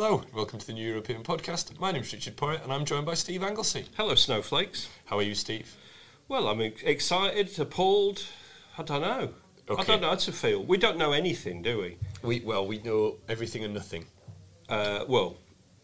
[0.00, 1.76] Hello, welcome to the New European Podcast.
[1.80, 3.86] My name is Richard Porritt and I'm joined by Steve Anglesey.
[3.96, 4.88] Hello, snowflakes.
[5.06, 5.74] How are you, Steve?
[6.28, 8.22] Well, I'm ex- excited, appalled.
[8.78, 9.30] I don't know.
[9.76, 10.62] I don't know how to feel.
[10.62, 11.98] We don't know anything, do we?
[12.22, 14.04] We well, we know everything and nothing.
[14.68, 15.36] Uh, well,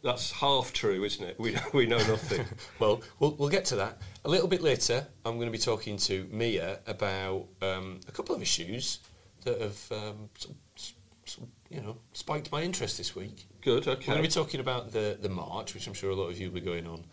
[0.05, 1.41] that's half true, isn't it?
[1.41, 2.47] We know, we know nothing.
[2.79, 5.09] Well, we'll we'll get to that a little bit later.
[5.25, 9.01] I'm going to be talking to Mia about um, a couple of issues
[9.43, 10.93] that have um, s- s-
[11.27, 13.49] s- you know spiked my interest this week.
[13.65, 13.89] Good.
[13.89, 14.09] Okay.
[14.09, 16.39] We're going to be talking about the the march, which I'm sure a lot of
[16.39, 17.05] you will be going on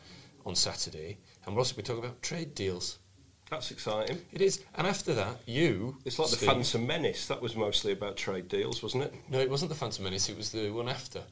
[0.45, 2.99] on Saturday, and we'll also be talking about trade deals.
[3.49, 4.17] That's exciting.
[4.31, 5.97] It is, and after that, you.
[6.05, 7.27] It's like the Steve- Phantom Menace.
[7.27, 9.13] That was mostly about trade deals, wasn't it?
[9.29, 10.29] No, it wasn't the Phantom Menace.
[10.29, 11.23] It was the one after.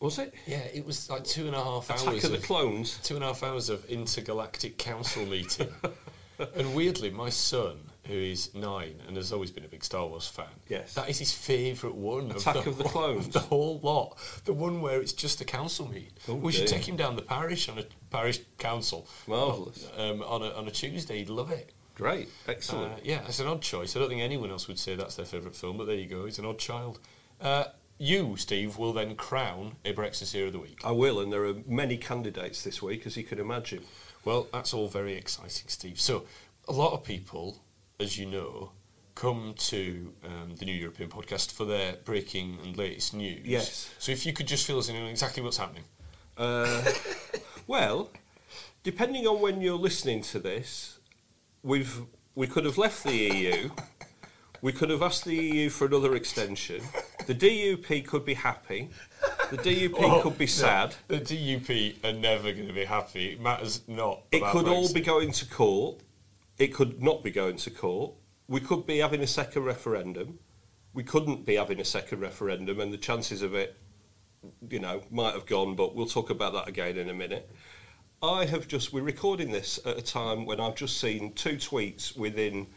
[0.00, 0.34] Was it?
[0.46, 2.98] Yeah, it was like two and a half Attack hours of the Clones.
[3.02, 5.68] Two and a half hours of intergalactic council meeting.
[6.56, 10.26] and weirdly, my son, who is nine and has always been a big Star Wars
[10.26, 10.94] fan, Yes.
[10.94, 12.30] that is his favourite one.
[12.32, 13.28] Attack of the whole- Clones.
[13.28, 14.16] the whole lot.
[14.44, 16.10] The one where it's just a council meeting.
[16.28, 19.06] Oh, we should take him down the parish on a parish council.
[19.26, 19.88] Marvellous.
[19.96, 21.72] Um, on, a, on a Tuesday, he'd love it.
[21.94, 22.28] Great.
[22.48, 22.92] Excellent.
[22.94, 23.94] Uh, yeah, it's an odd choice.
[23.96, 26.24] I don't think anyone else would say that's their favourite film, but there you go.
[26.24, 26.98] He's an odd child.
[27.40, 27.64] Uh,
[27.98, 30.80] you, Steve, will then crown a Brexit Hero of the Week.
[30.84, 33.84] I will, and there are many candidates this week, as you can imagine.
[34.24, 36.00] Well, that's all very exciting, Steve.
[36.00, 36.24] So,
[36.66, 37.62] a lot of people,
[38.00, 38.72] as you know,
[39.14, 43.40] come to um, the New European Podcast for their breaking and latest news.
[43.44, 43.90] Yes.
[43.98, 45.84] So, if you could just fill us in on exactly what's happening.
[46.36, 46.84] Uh,
[47.66, 48.10] well,
[48.82, 50.98] depending on when you're listening to this,
[51.62, 52.00] we've
[52.34, 53.70] we could have left the EU.
[54.60, 56.82] We could have asked the EU for another extension.
[57.26, 58.88] The DUP could be happy.
[59.50, 60.94] The DUP could be sad.
[61.08, 63.32] The DUP are never going to be happy.
[63.32, 64.22] It matters not.
[64.32, 66.00] It could all be going to court.
[66.58, 68.14] It could not be going to court.
[68.46, 70.38] We could be having a second referendum.
[70.92, 73.76] We couldn't be having a second referendum, and the chances of it,
[74.68, 75.74] you know, might have gone.
[75.74, 77.50] But we'll talk about that again in a minute.
[78.22, 82.16] I have just we're recording this at a time when I've just seen two tweets
[82.16, 82.68] within,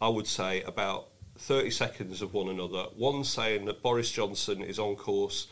[0.00, 1.08] I would say, about
[1.38, 2.86] 30 seconds of one another.
[2.96, 5.46] One saying that Boris Johnson is on course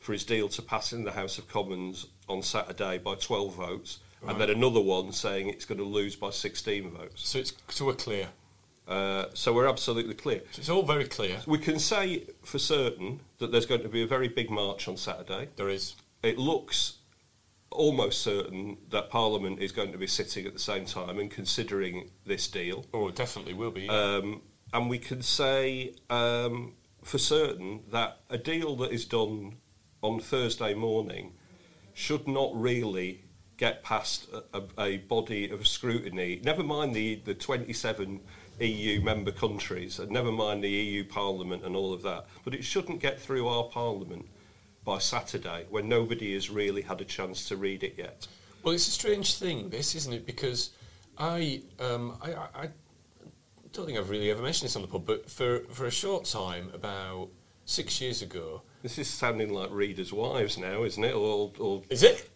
[0.00, 3.98] for his deal to pass in the House of Commons on Saturday by 12 votes,
[4.26, 7.28] and then another one saying it's going to lose by 16 votes.
[7.28, 8.28] So, it's, so we're clear.
[8.86, 10.42] Uh, so we're absolutely clear.
[10.50, 11.38] So, it's all very clear.
[11.46, 14.96] We can say for certain that there's going to be a very big march on
[14.96, 15.48] Saturday.
[15.56, 15.94] There is.
[16.22, 16.98] It looks
[17.70, 22.10] almost certain that Parliament is going to be sitting at the same time and considering
[22.26, 22.84] this deal.
[22.92, 23.82] Oh, it definitely will be.
[23.82, 23.92] yeah.
[23.92, 24.42] Um,
[24.72, 29.56] and we can say um, for certain that a deal that is done
[30.02, 31.32] on Thursday morning
[31.94, 33.24] should not really
[33.60, 36.40] get past a, a, body of scrutiny.
[36.42, 38.18] Never mind the, the 27
[38.58, 42.24] EU member countries, and never mind the EU Parliament and all of that.
[42.42, 44.26] But it shouldn't get through our Parliament
[44.82, 48.26] by Saturday when nobody has really had a chance to read it yet.
[48.62, 50.24] Well, it's a strange thing, this, isn't it?
[50.24, 50.70] Because
[51.18, 52.68] I, um, I, I,
[53.72, 56.24] don't think I've really ever mentioned this on the pub, but for, for a short
[56.24, 57.28] time, about
[57.66, 61.14] six years ago, This is sounding like readers' wives now, isn't it?
[61.14, 62.26] Or, or is it?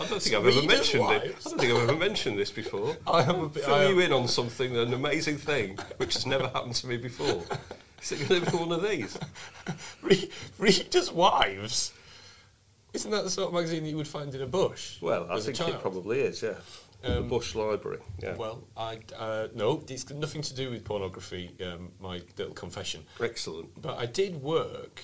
[0.00, 1.22] I don't think I've ever mentioned it.
[1.22, 2.96] I don't think I've ever mentioned this before.
[3.06, 3.64] I am a bit.
[3.64, 6.96] Fill I you in on something, an amazing thing, which has never happened to me
[6.96, 7.42] before.
[8.02, 9.18] Is it going to be one of these?
[10.02, 11.92] Re- Readers' Wives.
[12.94, 15.00] Isn't that the sort of magazine that you would find in a bush?
[15.02, 16.54] Well, I think it probably is, yeah.
[17.02, 18.34] the Um, Bush Library, yeah.
[18.36, 21.50] Well, I uh, no, it's got nothing to do with pornography.
[21.62, 23.04] Um, my little confession.
[23.20, 23.80] Excellent.
[23.80, 25.02] But I did work,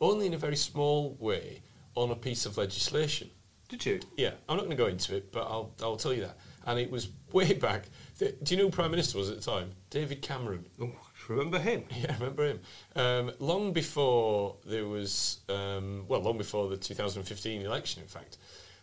[0.00, 1.62] only in a very small way,
[1.94, 3.30] on a piece of legislation.
[3.68, 4.00] Did you?
[4.16, 6.36] Yeah, I'm not going to go into it, but I'll, I'll tell you that.
[6.66, 7.84] and it was way back.
[8.18, 9.72] Do you know who Prime Minister was at the time?
[9.90, 10.66] David Cameron.
[10.80, 10.90] Oh,
[11.28, 11.84] remember him?
[11.94, 12.60] Yeah, I remember him.
[12.94, 18.38] Um, long before there was, um, well, long before the 2015 election, in fact,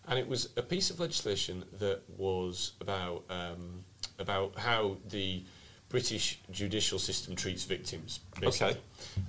[0.07, 3.85] and it was a piece of legislation that was about um,
[4.19, 5.44] about how the
[5.89, 8.19] British judicial system treats victims.
[8.39, 8.71] Basically.
[8.71, 8.80] Okay.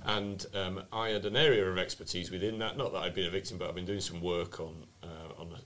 [0.05, 2.75] And um, I had an area of expertise within that.
[2.77, 4.73] Not that I'd been a victim, but I've been doing some work on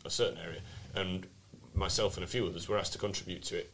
[0.05, 0.61] a, certain area,
[0.95, 1.27] and
[1.73, 3.71] myself and a few others were asked to contribute to it.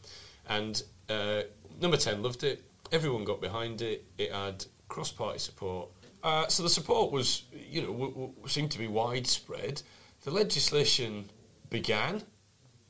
[0.48, 1.42] And uh,
[1.80, 2.62] number ten loved it.
[2.92, 4.04] Everyone got behind it.
[4.16, 5.88] It had cross-party support.
[6.22, 9.82] Uh, so the support was, you know, w- w- seemed to be widespread.
[10.24, 11.30] The legislation
[11.70, 12.22] began.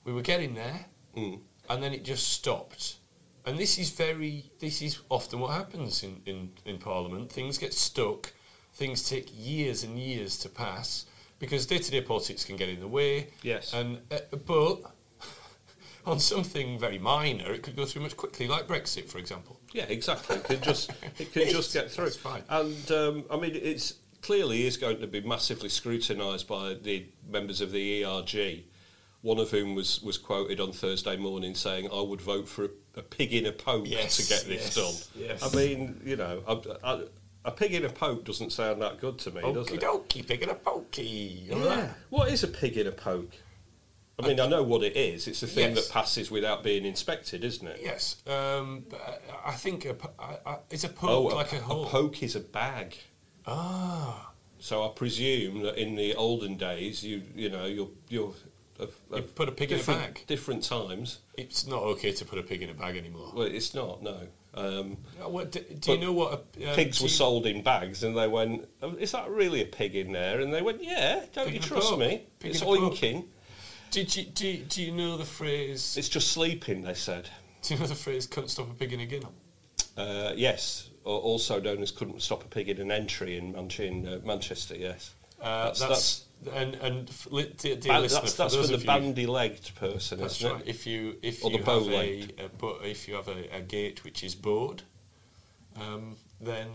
[0.05, 2.97] We were getting there, and then it just stopped.
[3.45, 7.31] And this is very, this is often what happens in, in, in Parliament.
[7.31, 8.33] Things get stuck,
[8.75, 11.07] things take years and years to pass
[11.39, 13.29] because day to day politics can get in the way.
[13.43, 13.73] Yes.
[13.73, 14.81] And, uh, but
[16.07, 19.61] on something very minor, it could go through much quickly, like Brexit, for example.
[19.73, 20.37] Yeah, exactly.
[20.37, 22.07] It can just it can just get through.
[22.07, 22.43] It's fine.
[22.49, 27.61] And um, I mean, it's clearly is going to be massively scrutinised by the members
[27.61, 28.65] of the ERG.
[29.23, 32.69] One of whom was, was quoted on Thursday morning saying, "I would vote for a,
[32.97, 35.43] a pig in a poke Yes, to get this yes, done." yes.
[35.43, 36.53] I mean, you know, a,
[36.87, 37.05] a,
[37.47, 39.81] a pig in a poke doesn't sound that good to me, does it?
[39.81, 41.47] dokie, picking a pokey.
[41.49, 41.59] Yeah.
[41.59, 41.95] that?
[42.11, 43.33] What is a pig in a poke?
[44.19, 45.29] I mean, I know what it is.
[45.29, 45.87] It's a thing Yes.
[45.89, 47.81] that passes without being inspected, isn't it?
[47.83, 51.53] Yes, um, but I I think a, po- I, I, it's a poke Oh, like
[51.53, 52.97] a, a, poke is a bag.
[53.47, 58.33] Ah, So I presume that in the olden days, you you know, you're you're
[58.79, 60.25] of, You of put a pig in a different, bag?
[60.27, 61.19] Different times.
[61.37, 63.33] it's not okay to put a pig in a bag anymore.
[63.35, 64.03] Well, it's not.
[64.03, 64.17] No.
[64.57, 68.17] Um, what, do, do you know what a, uh, pigs were sold in bags, and
[68.17, 71.53] they went, "Oh, "Is that really a pig in there?" And they went, "Yeah, don't
[71.53, 72.27] you trust me?
[72.39, 73.27] Pig it's in a poke." oinking.
[73.91, 75.97] Did you, do, you, do you know the phrase?
[75.99, 77.29] It's just sleeping." They said.
[77.63, 78.27] Do you know the phrase?
[78.27, 79.33] Couldn't stop a pig in a ginnel.
[79.97, 83.81] Uh, yes, al- also known as couldn't stop a pig in an entry in, Manch-
[83.81, 84.77] in uh, Manchester.
[84.77, 88.85] Yes, Uh, that's, and and f- li- dear, dear listener, that's, that's for for the
[88.85, 90.61] bandy-legged person, That's isn't right.
[90.63, 90.69] it?
[90.69, 94.05] If you if Or you have a, a but if you have a, a gate
[94.05, 94.83] which is bowed,
[95.81, 96.69] um, then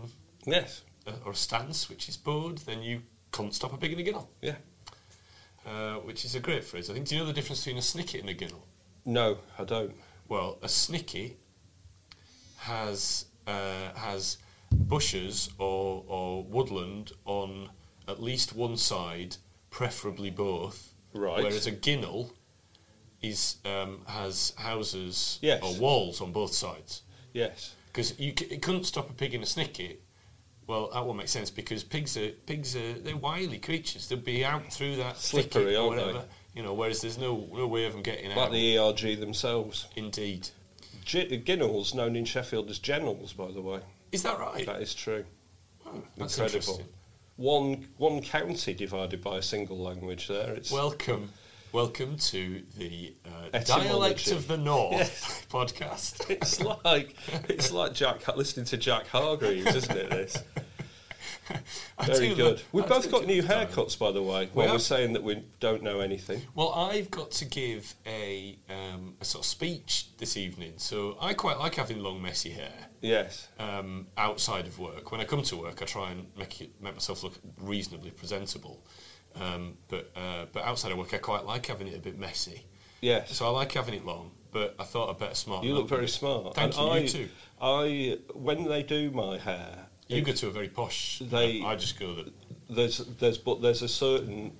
[0.46, 0.82] Yes.
[1.06, 4.02] uh, or a stance which is bowed, then you can't stop a pig in a
[4.02, 4.28] ginnel.
[4.40, 4.56] Yeah.
[5.66, 6.90] Uh, which is a great phrase.
[6.90, 7.06] I think.
[7.06, 8.62] Do you know the difference between a snicket and a ginnel?
[9.04, 9.94] No, I don't.
[10.28, 11.34] Well, a snicket
[12.58, 14.38] has uh, has
[14.72, 17.68] bushes or, or woodland on
[18.08, 19.36] at least one side,
[19.70, 20.94] preferably both.
[21.14, 21.42] Right.
[21.42, 22.30] Whereas a ginnel
[23.20, 25.62] is um, has houses Yes.
[25.62, 27.02] or walls on both sides.
[27.32, 27.74] Yes.
[27.88, 29.96] Because you c- it couldn't stop a pig in a snicket.
[30.66, 34.08] Well, that won't make sense because pigs are pigs are they're wily creatures.
[34.08, 36.06] They'll be out through that Slippery, or aren't they?
[36.06, 36.24] whatever.
[36.54, 38.42] You know, whereas there's no no way of them getting Like out.
[38.44, 39.86] Like the ERG themselves.
[39.96, 40.48] Indeed,
[41.04, 43.80] G- Ginnels, known in Sheffield as Generals, by the way.
[44.12, 44.64] is that right?
[44.66, 45.24] That is true.
[45.86, 46.44] Oh, that's Incredible.
[46.74, 46.86] interesting.
[47.36, 50.28] One one county divided by a single language.
[50.28, 51.30] There, it's Welcome,
[51.72, 53.14] welcome to the
[53.52, 55.46] uh, dialect of the North Yes.
[55.50, 56.28] podcast.
[56.30, 57.16] It's like
[57.48, 60.10] it's like Jack listening to Jack Hargreaves, isn't it?
[60.10, 60.36] This
[62.02, 62.62] I very do good.
[62.72, 64.46] We've I both got new haircuts, by the way.
[64.52, 66.42] We When we're saying that we don't know anything.
[66.54, 71.34] Well, I've got to give a um, a sort of speech this evening, so I
[71.34, 72.88] quite like having long, messy hair.
[73.00, 73.48] Yes.
[73.58, 75.10] um, outside of work.
[75.10, 78.84] When I come to work, I try and make it make myself look reasonably presentable.
[79.34, 82.64] Um, but uh, but outside of work, I quite like having it a bit messy.
[83.00, 83.36] Yes.
[83.36, 84.30] So I like having it long.
[84.52, 85.64] But I thought I'd better smart.
[85.64, 86.54] You look very smart.
[86.54, 86.92] Thank and you.
[86.92, 87.28] I, you too.
[87.60, 91.18] I when they do my hair, You go to a very posh.
[91.20, 92.32] They- I just go that.
[92.70, 94.52] there's there's but there's a certain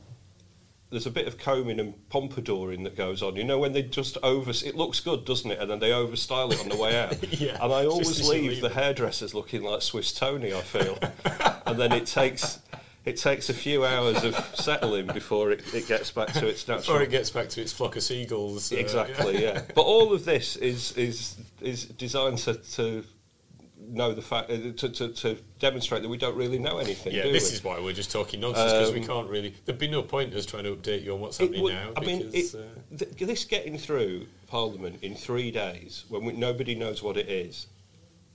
[0.91, 3.35] there's a bit of combing and pompadouring that goes on.
[3.37, 5.59] You know when they just over it looks good, doesn't it?
[5.59, 7.17] And then they overstyle it on the way out.
[7.41, 10.53] Yeah, And I always leave the hairdressers looking like Swiss Tony.
[10.53, 10.99] I feel,
[11.67, 12.59] and then it takes
[13.07, 16.83] it takes a few hours of settling before it, it gets back to its natural.
[16.99, 18.71] Before it gets back to its flock of seagulls.
[18.73, 19.63] uh, Exactly, yeah.
[19.75, 23.03] But all of this is is is designed to, to
[23.93, 27.15] know the fact uh, to, to, to demonstrate that we don't really know anything.
[27.15, 27.57] Yeah, this we?
[27.57, 29.55] is why we're just talking nonsense because we Um, can't really.
[29.65, 31.93] There'd be no point in us trying to update you on what's happening would- now.
[31.97, 36.75] I mean, it, uh, th- this getting through Parliament in three days when we, nobody
[36.75, 37.67] knows what it is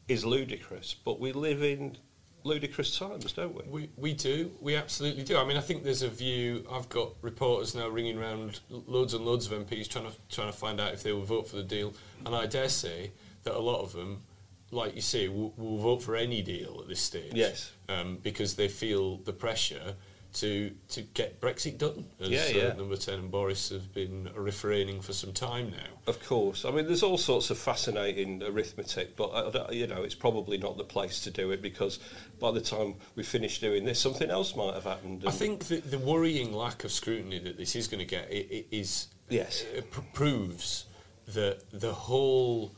[0.07, 0.93] is ludicrous.
[1.03, 1.97] But we live in
[2.43, 3.63] ludicrous times, don't we?
[3.81, 4.51] We, we do.
[4.61, 5.37] We absolutely do.
[5.37, 6.65] I mean, I think there's a view.
[6.71, 10.57] I've got reporters now ringing around loads and loads of MPs trying to trying to
[10.57, 11.93] find out if they will vote for the deal,
[12.25, 13.11] and I dare say
[13.43, 14.23] that a lot of them,
[14.71, 17.33] like you say, will, will vote for any deal at this stage.
[17.33, 17.71] Yes.
[17.89, 19.95] um, because they feel the pressure
[20.33, 22.05] to to get Brexit done.
[22.19, 22.63] As, Yeah, yeah.
[22.65, 25.87] Uh, number ten and Boris have been refraining for some time now.
[26.05, 26.65] Of course.
[26.65, 30.57] I mean, there's all sorts of fascinating arithmetic, but I don't- you know, it's probably
[30.57, 31.97] not the place to do it because
[32.39, 35.23] by the time we finish doing this, something else might have happened.
[35.25, 38.35] I think the, the worrying lack of scrutiny that this is going to get i
[38.51, 39.63] i is Yes.
[39.73, 40.85] it pr- proves
[41.29, 42.75] that the whole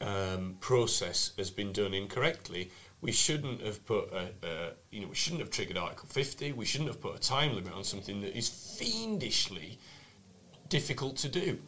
[0.00, 2.70] um, process has been done incorrectly.
[3.00, 6.52] We shouldn't have put a, a you know we shouldn't have triggered Article 50.
[6.52, 9.78] We shouldn't have put a time limit on something that is fiendishly
[10.68, 11.58] difficult to do.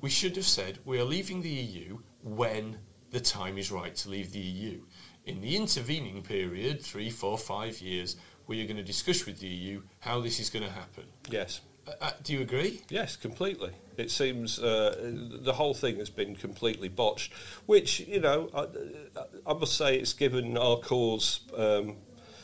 [0.00, 2.78] We should have said we are leaving the EU when
[3.10, 4.82] the time is right to leave the EU.
[5.26, 9.46] In the intervening period, three, four, five years, we are going to discuss with the
[9.46, 11.04] EU how this is going to happen.
[11.28, 11.60] yes.
[11.86, 12.82] Uh, uh, do you agree?
[12.88, 13.72] Yes, completely.
[13.96, 17.32] It seems uh, the whole thing has been completely botched,
[17.66, 18.66] which, you know, I,
[19.50, 21.96] I must say it's given our cause um,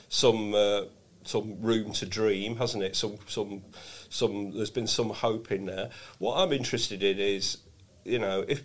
[0.09, 0.83] some uh,
[1.25, 2.95] some room to dream, hasn't it?
[2.97, 3.63] Some some
[4.11, 4.53] some.
[4.55, 5.91] There's been some hope in there.
[6.19, 7.59] What I'm interested in is,
[8.05, 8.63] you know, if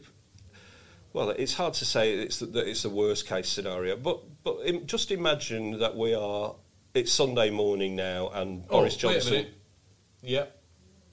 [1.13, 4.58] well, it's hard to say it's the, that it's the worst case scenario, but but
[4.66, 6.56] im- just imagine that we are.
[6.94, 9.32] It's Sunday morning now, and Boris Oh, a Johnson.
[9.32, 9.54] minute.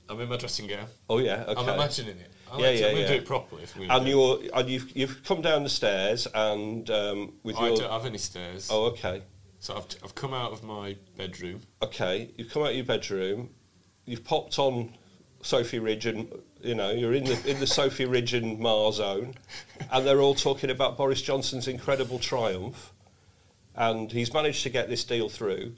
[0.09, 0.87] I'm in my dressing gown.
[1.09, 1.61] Oh yeah, okay.
[1.61, 2.31] I'm imagining it.
[2.51, 3.09] I Yeah, like yeah, I'm yeah.
[3.09, 3.63] do it properly.
[3.65, 7.69] If I'm and you're and you've you've come down the stairs and um, with I
[7.69, 8.69] your don't have any stairs.
[8.71, 9.23] oh okay
[9.61, 11.61] So I've, I've come out of my bedroom.
[11.83, 13.51] okay you've come out of your bedroom
[14.07, 14.95] you've popped on
[15.43, 19.35] Sophy Ridge and you know you're in the in the Sophy Ridge and Marr zone
[19.91, 22.93] and they're all talking about Boris Johnson's incredible triumph
[23.75, 25.75] and he's managed to get this deal through.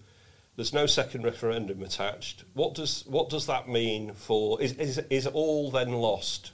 [0.57, 2.45] There's no second referendum attached.
[2.55, 6.53] What does what does that mean for is is, is all then lost?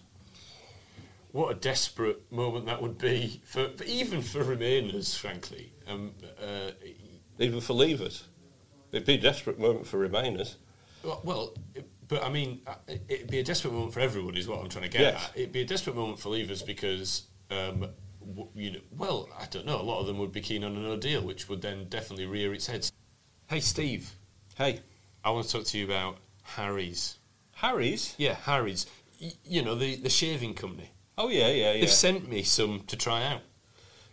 [1.32, 5.72] What a desperate moment that would be for, for even for Remainers, frankly.
[5.86, 6.70] Um, uh,
[7.38, 8.22] Even for leavers,
[8.92, 10.54] it'd be a desperate moment for Remainers.
[11.02, 11.54] well, well,
[12.08, 14.70] but I mean, uh, it- it'd be a desperate moment for everyone, is what I'm
[14.70, 15.24] trying to get Yes.
[15.28, 15.36] at.
[15.36, 17.90] It'd be a desperate moment for leavers because, um,
[18.54, 19.78] you know, well, I don't know.
[19.78, 22.24] A lot of them would be keen on a no deal, which would then definitely
[22.26, 22.88] rear its head.
[23.48, 24.12] Hey, Steve,
[24.56, 24.80] Hey,
[25.24, 27.18] I want to talk to you about Harry's.
[27.56, 28.14] Harry's.
[28.18, 28.86] Yeah, Harry's.
[29.20, 30.90] Y- you know, the, the shaving company.
[31.18, 31.80] Oh yeah, yeah, yeah.
[31.80, 33.40] They've sent me some to try out.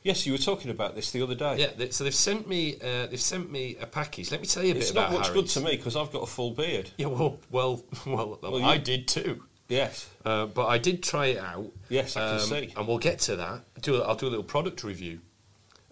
[0.03, 1.57] yes, you were talking about this the other day.
[1.57, 4.31] Yeah, they, so they've sent me uh, they've sent me a package.
[4.31, 5.09] Let me tell you a bit about.
[5.09, 6.91] it's not much good to me because I've got a full beard.
[6.97, 9.43] Yeah, well, well, well, Well, I you- did too.
[9.69, 10.09] Yes.
[10.25, 11.71] Uh, but I did try it out.
[11.89, 12.73] Yes, I can um, see.
[12.77, 13.61] And we'll get to that.
[13.81, 15.19] Do I'll do a little product review.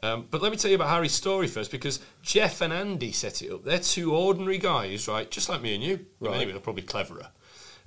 [0.04, 3.42] Um, but let me tell you about Harry's story first, because Jeff and Andy set
[3.42, 3.64] it up.
[3.64, 6.06] They're two ordinary guys, right, just like me and you.
[6.20, 6.36] Right.
[6.36, 7.28] Anyway, they're probably cleverer.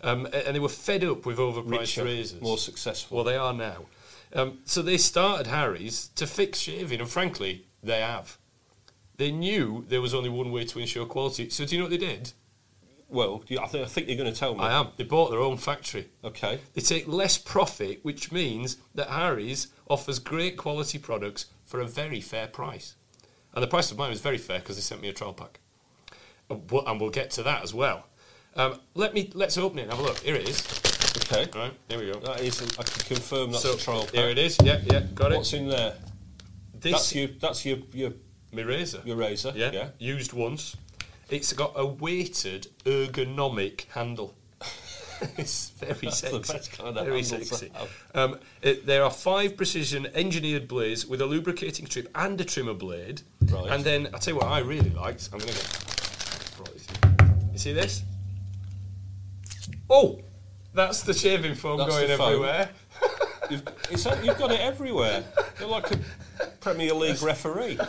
[0.02, 2.40] Um, and they were fed up with overpriced Richer, razors.
[2.40, 3.16] more successful.
[3.16, 3.86] Well, they are now.
[4.32, 8.38] Um, so they started Harry's to fix shaving, and frankly, they have.
[9.16, 11.48] They knew there was only one way to ensure quality.
[11.50, 12.32] So do you know what they did?
[13.08, 14.60] Well, I think I think you're going to tell me.
[14.60, 14.88] I am.
[14.96, 16.08] They bought their own factory.
[16.24, 16.58] Okay.
[16.74, 22.20] They take less profit, which means that Harry's offers great quality products for a very
[22.20, 22.94] fair price.
[23.54, 25.60] And the price of mine was very fair because they sent me a trial pack.
[26.50, 28.06] And we'll, and we'll get to that as well.
[28.56, 30.18] Um, let me let's open it and have a look.
[30.18, 30.60] Here it is.
[31.16, 31.48] Okay.
[31.58, 32.20] Right, here we go.
[32.20, 32.60] That is.
[32.78, 34.04] I can confirm that's so a trial.
[34.04, 34.14] pack.
[34.14, 34.56] it is.
[34.62, 35.36] Yeah, yeah, got it.
[35.36, 35.94] What's in there?
[36.74, 37.28] this that's your.
[37.40, 38.12] That's your your
[38.52, 39.00] my razor.
[39.04, 39.52] your razor.
[39.56, 39.88] Yeah, Yeah.
[39.98, 40.76] used once.
[41.30, 44.34] It's got a weighted ergonomic handle.
[45.36, 46.76] it's very That's sexy.
[46.76, 47.70] kind of very sexy.
[48.14, 52.74] Um, it, there are five precision engineered blades with a lubricating strip and a trimmer
[52.74, 53.22] blade.
[53.46, 53.70] Right.
[53.70, 55.28] And then I tell you what I really liked.
[55.32, 55.84] I'm going to get.
[57.52, 58.02] You see this?
[59.88, 60.20] Oh,
[60.74, 62.70] that's the shaving foam That's going everywhere.
[63.50, 63.62] You've,
[64.24, 65.22] you've got it everywhere.
[65.60, 65.98] You're like a
[66.60, 67.78] Premier League referee.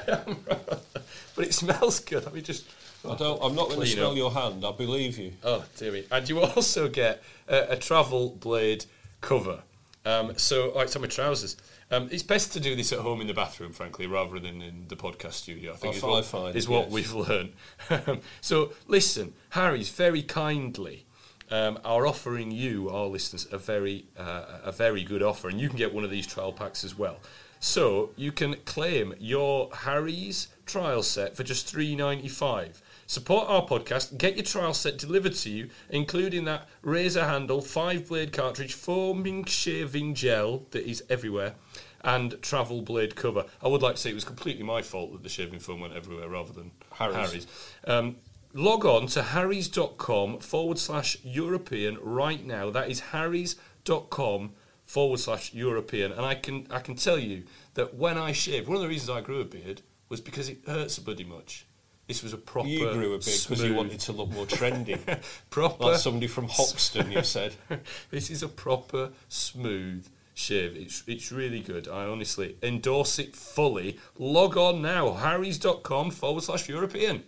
[1.35, 2.23] But it smells good.
[2.23, 2.65] Let me just.
[3.09, 3.41] I don't.
[3.41, 4.65] I'm not going to smell your hand.
[4.65, 5.33] I believe you.
[5.43, 6.05] Oh, dear me.
[6.11, 8.85] And you also get a, a travel blade
[9.21, 9.61] cover.
[10.05, 11.57] Um, so, like, it's on my trousers.
[11.91, 14.85] Um, it's best to do this at home in the bathroom, frankly, rather than in
[14.87, 15.73] the podcast studio.
[15.73, 17.53] I think I is what, find, is what we've learned.
[18.41, 21.05] So, listen, Harry's very kindly
[21.51, 25.69] um, are offering you, our listeners, a very uh, a very good offer, and you
[25.69, 27.17] can get one of these trial packs as well.
[27.59, 32.81] So you can claim your Harry's trial set for just three ninety five.
[33.07, 38.07] Support our podcast, get your trial set delivered to you, including that razor handle, five
[38.07, 41.53] blade cartridge, foaming shaving gel that is everywhere,
[42.01, 43.45] and travel blade cover.
[43.61, 45.93] I would like to say it was completely my fault that the shaving foam went
[45.93, 47.15] everywhere rather than Harry's.
[47.15, 47.47] Harry's.
[47.85, 48.15] Um,
[48.53, 52.71] log on to harrys.com forward slash European right now.
[52.71, 56.11] That is harrys.com forward slash European.
[56.11, 57.43] And I can, I can tell you
[57.75, 60.59] that when I shaved, one of the reasons I grew a beard was because it
[60.65, 61.65] hurt so bloody much.
[62.07, 62.67] This was a proper.
[62.67, 64.99] You grew a bit because you wanted to look more trendy.
[65.49, 65.85] proper.
[65.85, 67.55] like somebody from Hoxton, you said.
[68.11, 70.75] this is a proper smooth shave.
[70.75, 71.87] It's it's really good.
[71.87, 73.97] I honestly endorse it fully.
[74.19, 77.23] Log on now, harrys.com forward slash European.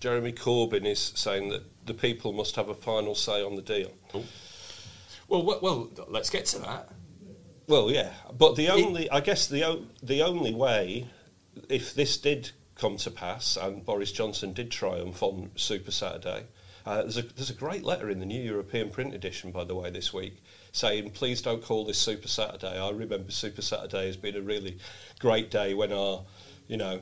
[0.00, 3.92] Jeremy Corbyn is saying that the people must have a final say on the deal.
[4.12, 4.24] Oh.
[5.28, 6.88] Well, well, well, let's get to that.
[7.68, 11.08] Well, yeah, but the only, I guess, the o- the only way,
[11.68, 16.44] if this did come to pass and Boris Johnson did triumph on Super Saturday,
[16.86, 19.74] uh, there's a there's a great letter in the New European Print Edition, by the
[19.74, 20.40] way, this week,
[20.70, 22.78] saying please don't call this Super Saturday.
[22.78, 24.78] I remember Super Saturday has been a really
[25.18, 26.24] great day when our,
[26.68, 27.00] you know.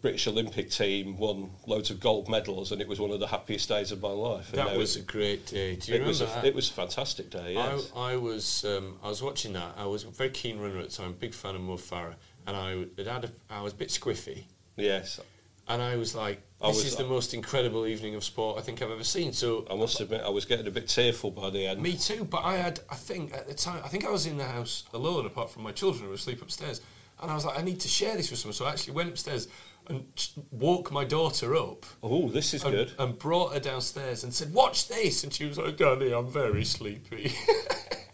[0.00, 3.68] British Olympic team won loads of gold medals, and it was one of the happiest
[3.68, 4.50] days of my life.
[4.52, 5.76] That was a great day.
[5.76, 6.48] Do you it was a, remember that?
[6.48, 7.52] it was a fantastic day.
[7.52, 7.92] Yes.
[7.94, 9.74] I, I was um, I was watching that.
[9.76, 12.14] I was a very keen runner at the time, big fan of Mo Farah,
[12.46, 14.44] and I had had a, I was a bit squiffy,
[14.78, 15.20] yes,
[15.68, 18.80] and I was like, "This was- is the most incredible evening of sport I think
[18.80, 21.66] I've ever seen." So I must admit, I was getting a bit tearful by the
[21.66, 21.82] end.
[21.82, 24.38] Me too, but I had, I think at the time, I think I was in
[24.38, 26.80] the house alone apart from my children who were asleep upstairs.
[27.20, 28.54] And I was like, I need to share this with someone.
[28.54, 29.48] So I actually went upstairs
[29.88, 30.06] and
[30.52, 31.84] woke my daughter up.
[32.02, 32.92] Oh, this is and, good.
[32.98, 35.24] And brought her downstairs and said, Watch this.
[35.24, 37.34] And she was like, Daddy, I'm very sleepy.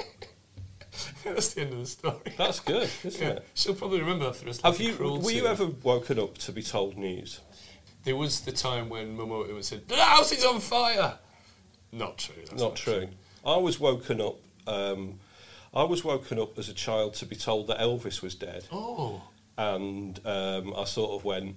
[1.25, 2.19] That's the end of the story.
[2.37, 3.47] That's good, isn't Yeah, it?
[3.55, 4.97] she'll probably remember that for the rest Have you?
[5.23, 7.41] Were you ever woken up to be told news?
[8.05, 11.19] There was the time when Momo said, The house is on fire.
[11.91, 12.35] Not true.
[12.49, 13.09] That's Not true.
[13.47, 14.37] I was woken up.
[14.67, 15.21] Um,
[15.73, 19.23] I was woken up as a child to be told that Elvis was dead, Oh.
[19.59, 21.57] and um, I sort of went,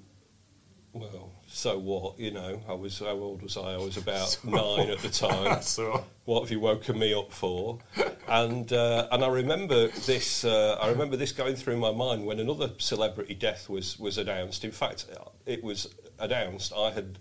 [0.94, 3.74] "Well, so what?" You know, I was how old was I?
[3.74, 5.62] I was about So- nine at the time.
[5.62, 7.80] So- what have you woken me up for?
[8.28, 10.44] And uh, and I remember this.
[10.44, 14.64] Uh, I remember this going through my mind when another celebrity death was was announced.
[14.64, 15.06] In fact,
[15.46, 15.88] it was
[16.20, 16.74] announced.
[16.76, 17.20] I had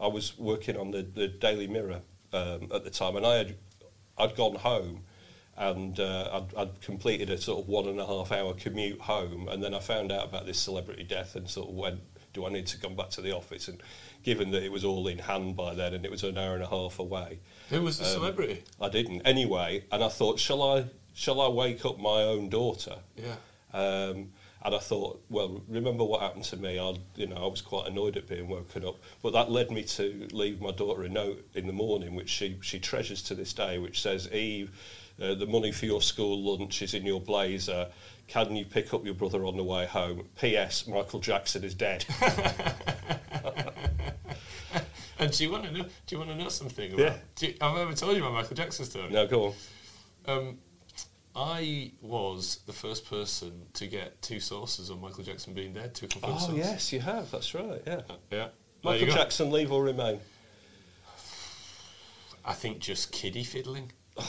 [0.00, 3.56] I was working on the, the Daily Mirror um, at the time, and I had
[4.18, 5.04] I'd gone home.
[5.56, 9.46] And uh, I'd, I'd completed a sort of one and a half hour commute home,
[9.46, 12.00] and then I found out about this celebrity death, and sort of went,
[12.32, 13.80] "Do I need to come back to the office?" And
[14.24, 16.62] given that it was all in hand by then, and it was an hour and
[16.62, 17.38] a half away,
[17.70, 18.62] Who was the Um, celebrity?
[18.80, 22.96] I didn't anyway, and I thought, shall I, shall I wake up my own daughter?
[23.16, 23.36] Yeah.
[23.72, 24.32] Um,
[24.64, 26.78] and I thought, well, remember what happened to me?
[26.78, 29.82] I, you know, I was quite annoyed at being woken up, but that led me
[29.84, 33.52] to leave my daughter a note in the morning, which she she treasures to this
[33.52, 34.70] day, which says, Eve,
[35.20, 37.88] uh, the money for your school lunch is in your blazer.
[38.28, 40.28] Can you pick up your brother on the way home?
[40.40, 40.86] P.S.
[40.86, 42.04] Michael Jackson is dead.
[45.16, 45.84] And do you want to know?
[45.84, 46.92] Do you want to know something?
[46.92, 47.16] About, Yeah.
[47.48, 49.10] You, have I ever told you about Michael Jackson's story?
[49.10, 49.54] now go on.
[50.26, 50.58] Um,
[51.36, 55.94] I was the first person to get two sources on Michael Jackson being dead.
[55.94, 56.58] Two confirmed Oh sources.
[56.58, 57.30] yes, you have.
[57.30, 57.80] That's right.
[57.86, 58.00] Yeah.
[58.08, 58.08] Yeah.
[58.30, 58.50] There
[58.82, 59.06] Michael.
[59.14, 60.20] Jackson, leave or remain.
[62.44, 63.92] I think just kiddie fiddling.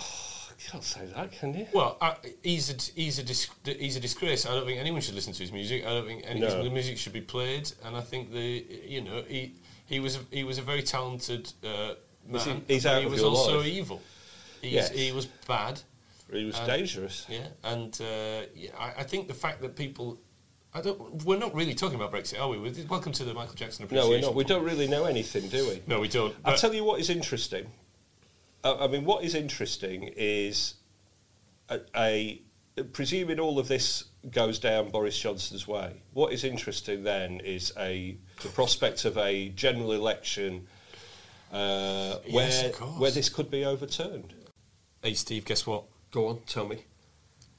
[0.60, 1.68] You can't say that, can you?
[1.74, 4.46] Well, I, he's a he's a dis, he's a disgrace.
[4.46, 5.86] I don't think anyone should listen to his music.
[5.86, 6.62] I don't think any No.
[6.64, 7.72] his music should be played.
[7.84, 9.54] And I think the you know he
[9.86, 11.96] he was a, he was a very talented uh,
[12.28, 12.64] man.
[12.68, 13.68] He- he's out he was also life.
[13.68, 14.02] evil.
[14.62, 14.90] He's, Yes.
[14.92, 15.82] He was bad.
[16.32, 17.26] He was And- dangerous.
[17.30, 20.18] Yeah, and uh, yeah, I, I think the fact that people,
[20.74, 22.58] I don't, we're not really talking about Brexit, are we?
[22.58, 24.12] We're- Welcome to the Michael Jackson No, appreciation.
[24.22, 24.36] we're not.
[24.36, 25.82] We don't really know anything, do we?
[25.86, 26.34] No, we don't.
[26.44, 27.68] I'll tell you what is interesting.
[28.66, 30.74] Uh, I mean, what is interesting is
[31.70, 32.42] a, a
[32.94, 36.02] presuming all of this goes down Boris Johnson's way.
[36.14, 40.68] What is interesting then is a the prospect of a general election
[41.54, 44.34] uh, Yes, where of where this could be overturned.
[45.04, 45.84] hey, Steve, guess what?
[46.12, 46.86] Go on, tell me.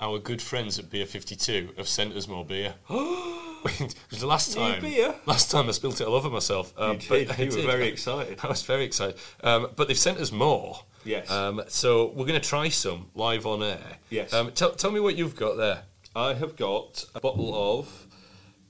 [0.01, 2.75] Our good friends at Beer Fifty Two have sent us more beer.
[3.66, 5.12] Because the last time, beer?
[5.25, 6.73] last time I spilt it all over myself.
[6.79, 7.31] Um, You but did.
[7.33, 7.66] I You were did.
[7.66, 8.38] very excited.
[8.45, 9.19] I was very excited.
[9.42, 10.81] Um, but they've sent us more.
[11.07, 11.31] Yes.
[11.31, 13.99] Um, so we're going to try some live on air.
[14.11, 14.33] Yes.
[14.33, 15.83] Um, tell, tell me what you've got there.
[16.14, 18.07] I have got a bottle of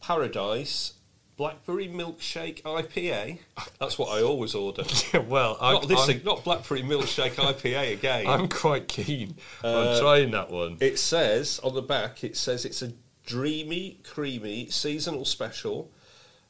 [0.00, 0.94] Paradise
[1.36, 3.38] Blackberry Milkshake IPA.
[3.78, 4.84] That's what I always order.
[5.28, 8.26] well, I'm, not this, I'm, not Blackberry Milkshake IPA again.
[8.26, 10.78] I'm quite keen Uh, on trying that one.
[10.80, 12.92] It says on the back, it says it's a
[13.26, 15.90] dreamy, creamy seasonal special.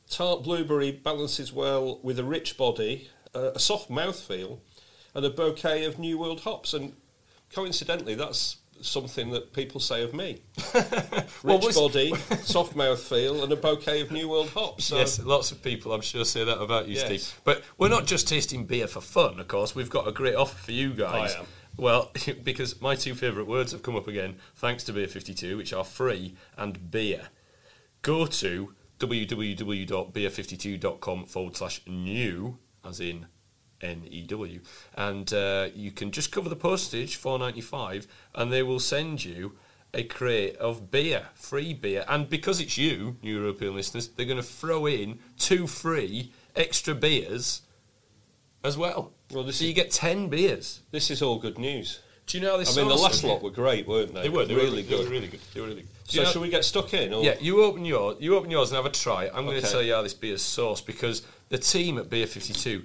[0.08, 4.60] Tart blueberry balances well with a rich body, uh, a soft mouthfeel,
[5.16, 6.74] and a bouquet of New World hops.
[6.74, 6.92] And
[7.50, 10.42] coincidentally, that's something that people say of me.
[10.74, 10.84] Rich
[11.42, 14.84] Well, body, soft mouthfeel, and a bouquet of New World hops.
[14.84, 17.06] So yes, lots of people, I'm sure, say that about you, Yes.
[17.06, 17.40] Steve.
[17.44, 19.74] But we're not just tasting beer for fun, of course.
[19.74, 21.34] We've got a great offer for you guys.
[21.34, 21.46] I am.
[21.78, 22.12] Well,
[22.44, 25.82] because my two favourite words have come up again, thanks to Beer 52, which are
[25.84, 27.28] free and beer.
[28.02, 33.28] Go to www.beer52.com forward slash new, as in
[33.80, 34.60] N-E-W.
[34.94, 39.24] And uh, you can just cover the postage, four ninety five, and they will send
[39.24, 39.52] you
[39.94, 42.04] a crate of beer, free beer.
[42.08, 46.94] And because it's you, new European listeners, they're going to throw in two free extra
[46.94, 47.62] beers
[48.62, 49.12] as well.
[49.32, 50.82] Well, this so is- you get ten beers.
[50.90, 52.00] This is all good news.
[52.26, 54.22] Do you know how this I mean, the last lot were great, weren't they?
[54.22, 54.44] They were.
[54.44, 54.98] They really were, good.
[54.98, 55.40] They were really good.
[55.54, 55.90] They were really good.
[56.04, 57.12] So you know- shall we get stuck in?
[57.14, 57.22] Or?
[57.22, 58.16] yeah, you open yours.
[58.20, 59.30] You open yours and have a try.
[59.32, 62.82] I'm going to tell you how this beer's sourced because the team at Beer 52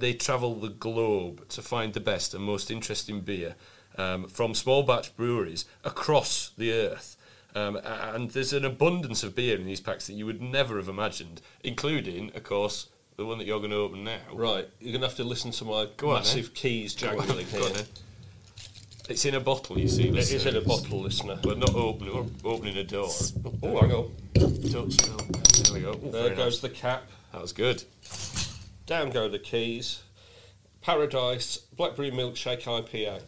[0.00, 3.54] they travel the globe to find the best and most interesting beer
[3.96, 7.16] um, from small batch breweries across the earth.
[7.54, 10.88] Um, and there's an abundance of beer in these packs that you would never have
[10.88, 14.20] imagined, including, of course, the one that you're going to open now.
[14.32, 16.54] Right, you're going to have to listen to my Go on, massive then.
[16.54, 17.84] keys jangling on here.
[19.08, 20.08] It's in a bottle, you see.
[20.08, 21.40] It is in a bottle, listener.
[21.42, 23.10] We're not opening, we're opening a door.
[23.64, 24.12] Oh, hang on.
[24.34, 25.16] Don't smell.
[25.64, 25.94] There we go.
[25.94, 26.58] There goes nice.
[26.60, 27.02] the cap.
[27.32, 27.82] That was good.
[28.86, 30.02] Down go the keys.
[30.80, 33.22] Paradise Blackberry Milkshake IPA.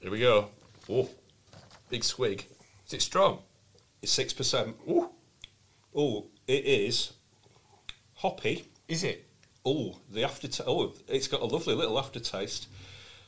[0.00, 0.48] Here we go.
[0.88, 1.08] Oh,
[1.88, 2.46] big swig.
[2.86, 3.38] Is it strong?
[4.02, 4.74] It's 6%.
[4.88, 5.10] Ooh.
[5.94, 7.12] Oh, it is
[8.14, 8.64] hoppy.
[8.88, 9.26] Is it?
[9.64, 10.66] Oh, the aftertaste.
[10.66, 12.68] Oh, it's got a lovely little aftertaste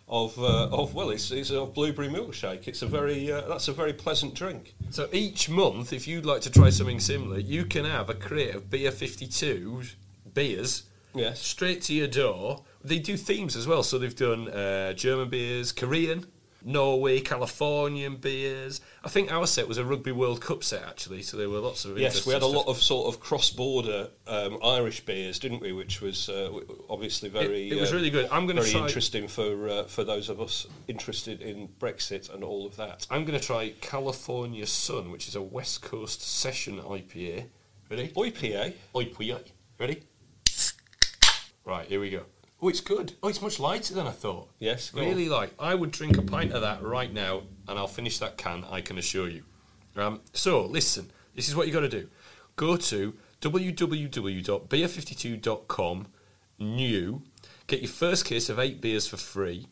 [0.09, 2.69] of uh, of well, it's, it's a blueberry milkshake.
[2.69, 4.75] It's a very uh, that's a very pleasant drink.
[4.91, 8.55] So each month, if you'd like to try something similar, you can have a crate
[8.55, 9.83] of Beer 52
[10.35, 11.41] beers Yes.
[11.41, 12.65] straight to your door.
[12.85, 13.83] They do themes as well.
[13.83, 16.27] So they've done uh, German beers, Korean,
[16.65, 18.81] Norway, Californian beers.
[19.05, 21.23] I think our set was a Rugby World Cup set, actually.
[21.23, 24.59] So there were lots of Yes, we had a lot of sort of cross-border um,
[24.63, 25.73] Irish beers, didn't we?
[25.73, 26.51] Which was uh,
[26.89, 27.71] obviously very.
[27.71, 28.29] it was um, really good.
[28.31, 32.45] I'm gonna very try- interesting for uh, for those of us interested in Brexit and
[32.45, 33.07] all of that.
[33.11, 37.47] I'm going to try California Sun, which is a West Coast session IPA.
[37.91, 38.09] Ready?
[38.09, 38.75] IPA.
[38.95, 39.51] IPA.
[39.79, 40.03] Ready?
[41.65, 42.25] Right, here we go.
[42.61, 43.15] Oh, it's good.
[43.23, 44.51] Oh, it's much lighter than I thought.
[44.59, 45.53] Yes, go Really light.
[45.59, 48.81] I would drink a pint of that right now, and I'll finish that can, I
[48.81, 49.43] can assure you.
[49.97, 52.09] Um, so, listen, this is what you got to do.
[52.57, 56.07] Go to www.beer52.com,
[56.59, 57.23] new,
[57.67, 59.67] get your first case of eight beers for free,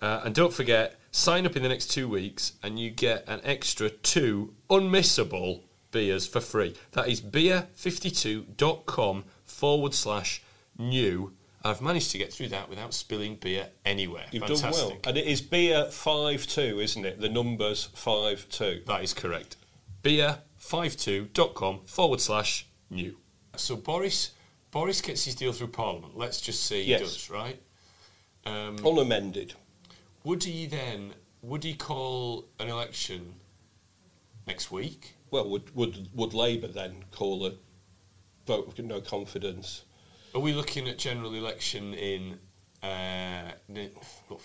[0.00, 3.40] uh, and don't forget, sign up in the next two weeks and you get an
[3.42, 6.76] extra two unmissable beers for free.
[6.92, 10.42] That is beer52.com forward slash
[10.78, 11.32] new.
[11.64, 14.26] I've managed to get through that without spilling beer anywhere.
[14.30, 14.72] You've Fantastic.
[14.72, 17.20] done well, and it is beer five two, isn't it?
[17.20, 18.82] The numbers five two.
[18.86, 19.56] That is correct.
[20.02, 23.16] Beer52.com forward slash new.
[23.56, 24.30] So Boris
[24.70, 26.16] Boris gets his deal through Parliament.
[26.16, 27.00] Let's just say he Yes.
[27.00, 27.60] does, right?
[28.46, 29.54] Um, Unamended.
[30.24, 33.34] Would he then, would he call an election
[34.46, 35.14] next week?
[35.30, 37.54] Well, would would would Labour then call a
[38.46, 39.82] vote of no confidence?
[40.38, 42.38] Are we looking at general election in
[42.80, 42.86] uh,
[43.76, 44.36] uh,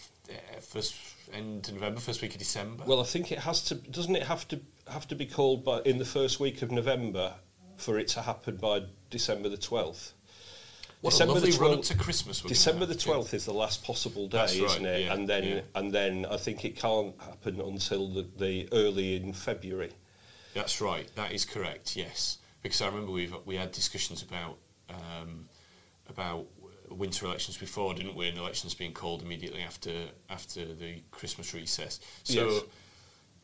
[0.59, 0.95] first
[1.31, 2.83] end of November, first week of December?
[2.87, 3.75] Well, I think it has to.
[3.75, 4.59] Doesn't it have to
[4.91, 7.35] have to be called by in the first week of November
[7.77, 10.13] for it to happen by December the twelfth?
[11.01, 12.41] what December the run 12th up to Christmas.
[12.41, 15.01] December the twelfth is the last possible day, right, isn't it?
[15.01, 15.61] yeah, and then yeah.
[15.75, 19.91] and then I think it can't happen until the, the early in February.
[20.55, 21.07] That's right.
[21.13, 21.95] That is correct.
[21.95, 24.57] Yes, because I remember we we had discussions about
[24.89, 25.49] um,
[26.09, 26.45] about
[26.89, 28.27] winter elections before, didn't we?
[28.27, 31.99] And elections being called immediately after after the Christmas recess.
[32.23, 32.63] So, Yes.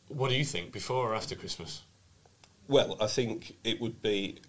[0.10, 0.72] what do you think?
[0.72, 1.82] Before or after Christmas?
[2.68, 4.42] Well, I think it would be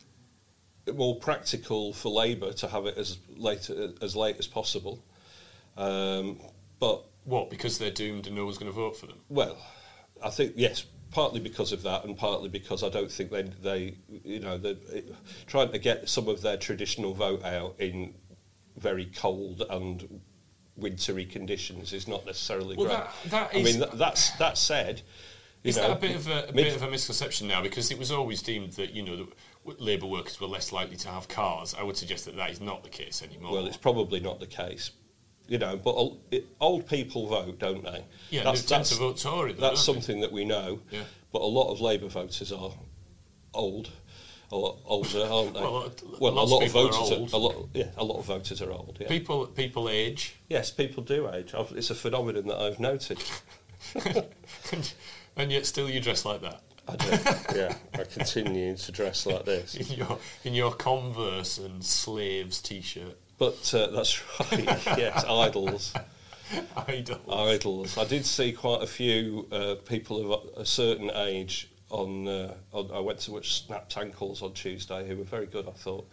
[0.93, 3.71] more practical for Labour to have it as late
[4.03, 5.03] as late as possible.
[5.77, 6.41] Um,
[6.79, 7.49] but What?
[7.51, 9.21] Because they're doomed and no one's going to vote for them.
[9.29, 9.57] well,
[10.23, 13.95] I think yes, partly because of that, and partly because I don't think they they
[14.25, 14.77] you know they're
[15.47, 18.15] trying to get some of their traditional vote out in
[18.77, 20.21] very cold and
[20.77, 22.99] wintry conditions is not necessarily Well, great.
[22.99, 25.03] that- that I mean, that, that's that said.
[25.63, 27.61] Is know, that a bit of a, a mid- bit of a misconception now?
[27.61, 29.17] Because it was always deemed that you know
[29.67, 31.75] that labour workers were less likely to have cars.
[31.79, 33.53] I would suggest that that is not the case anymore.
[33.53, 34.91] Well, it's probably not the case.
[35.51, 35.97] You know, but
[36.61, 38.05] old people vote, don't they?
[38.31, 39.53] yeah, they tend to vote Tory.
[39.53, 39.93] Though, That's they?
[39.93, 40.79] something that we know.
[40.93, 41.03] Yeah.
[41.33, 42.71] But a lot of Labour voters are
[43.53, 43.91] old,
[44.53, 45.61] a lot older, aren't they?
[45.61, 47.33] Well, a- well, a lot of people are voters old.
[47.33, 48.99] a lot, yeah, a lot of voters are old.
[49.01, 49.09] Yeah.
[49.09, 50.37] People people age.
[50.49, 51.53] yes, people do age.
[51.53, 53.19] I've, it's a phenomenon that I've noted.
[54.73, 54.93] and,
[55.37, 57.59] and yet still you dress like that I do.
[57.59, 59.75] yeah, I continue to dress like this.
[59.91, 63.19] in your in your Converse and slaves t-shirt.
[63.41, 64.67] But uh, that's right.
[64.99, 65.95] yes, Idles.
[66.87, 67.21] Idol.
[67.33, 67.97] Idles.
[67.97, 72.53] I did see quite a few uh, people of a- a certain age on, uh,
[72.73, 72.91] on.
[72.93, 76.07] I went to watch Snapped Ankles on Tuesday, who were very good, I thought.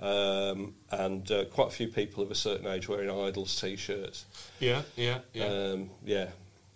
[0.00, 4.24] Um, and uh, quite a few people of a certain age wearing Idles t-shirts.
[4.58, 5.44] Yeah, yeah, yeah.
[5.44, 6.26] Um, yeah.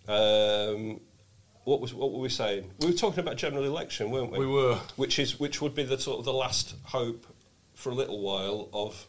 [0.07, 1.01] Um,
[1.65, 2.71] what was what were we saying?
[2.79, 4.39] We were talking about general election, weren't we?
[4.39, 4.75] We were.
[4.95, 7.27] Which is which would be the sort of the last hope
[7.75, 9.05] for a little while of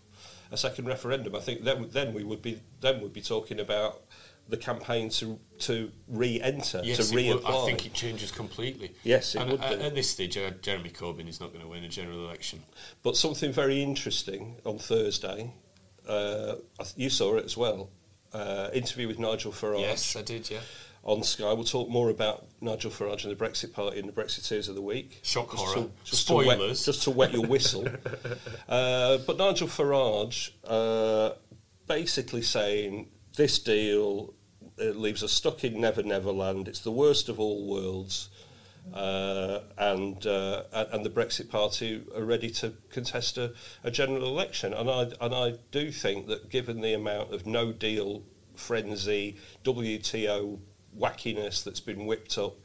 [0.50, 1.34] a second referendum.
[1.34, 4.02] I think then then we would be then we'd be talking about
[4.48, 7.24] the campaign to to re-enter yes, to would.
[7.24, 7.62] reapply.
[7.62, 8.94] I think it changes completely.
[9.04, 11.68] Yes, it and would at, at this stage, uh, Jeremy Corbyn is not going to
[11.68, 12.62] win a general election.
[13.02, 15.52] But something very interesting on Thursday.
[16.06, 16.56] Uh,
[16.96, 17.90] you saw it as well.
[18.32, 19.80] Uh, interview with Nigel Farage.
[19.80, 20.50] Yes, I did.
[20.50, 20.60] Yeah.
[21.02, 21.52] On Sky.
[21.52, 24.82] We'll talk more about Nigel Farage and the Brexit Party and the Brexiteers of the
[24.82, 25.20] week.
[25.22, 25.74] Shock Just horror.
[25.86, 26.84] To, just To wet, Spoilers.
[26.84, 27.88] just to wet your whistle.
[28.68, 31.34] uh, but Nigel Farage uh,
[31.86, 34.34] basically saying this deal
[34.78, 36.68] leaves us stuck in Never Never Land.
[36.68, 38.30] It's the worst of all worlds.
[38.94, 43.52] Uh, and uh, and and the Brexit Party are ready to contest a,
[43.84, 47.72] a general election, and I and I do think that given the amount of No
[47.72, 48.22] Deal
[48.54, 50.58] frenzy, WTO
[50.98, 52.56] wackiness that's been whipped up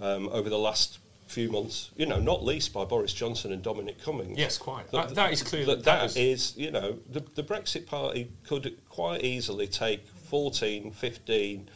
[0.00, 4.02] um, over the last few months, you know, not least by Boris Johnson and Dominic
[4.02, 4.38] Cummings.
[4.38, 4.90] Yes, quite.
[4.90, 8.30] That- that is clearly- That, that that is- is, you know, the, the Brexit Party
[8.44, 11.70] could quite easily take 14, 15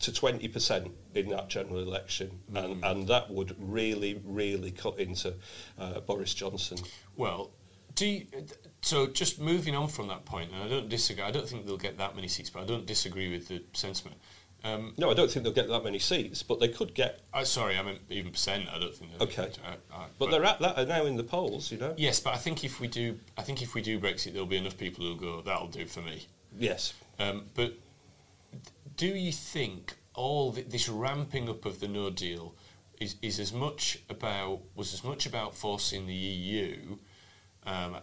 [0.00, 2.84] to 20% in that general election, and, Mm-hmm.
[2.84, 5.34] and that would really, really cut into
[5.78, 6.78] uh, Boris Johnson.
[7.16, 7.50] Well,
[7.94, 8.26] do you,
[8.82, 9.06] so.
[9.06, 11.22] Just moving on from that point, and I don't disagree.
[11.24, 14.16] I don't think they'll get that many seats, but I don't disagree with the sentiment.
[14.64, 17.20] Um, No, I don't think they'll get that many seats, but they could get.
[17.34, 18.66] I, sorry, I meant even percent.
[18.72, 19.12] I don't think.
[19.12, 19.44] they'll Okay.
[19.44, 19.58] get-
[19.92, 21.94] I- I- But they're at that now in the polls, you know.
[21.98, 24.56] Yes, but I think if we do, I think if we do Brexit, there'll be
[24.56, 25.42] enough people who'll go.
[25.42, 26.26] That'll do for me.
[26.58, 26.94] Yes.
[27.18, 27.74] Um, but
[28.96, 32.54] do you think all th- this ramping up of the No Deal
[33.00, 36.96] is, is as much about was as much about forcing the EU
[37.66, 37.98] um,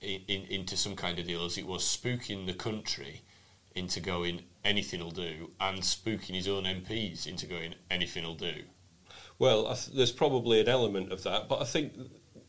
[0.00, 3.20] in, in, into some kind of deal as it was spooking the country
[3.74, 8.54] into going anything will do and spooking his own MPs into going anything will do?
[9.38, 11.92] Well, I th- there's probably an element of that, but I think,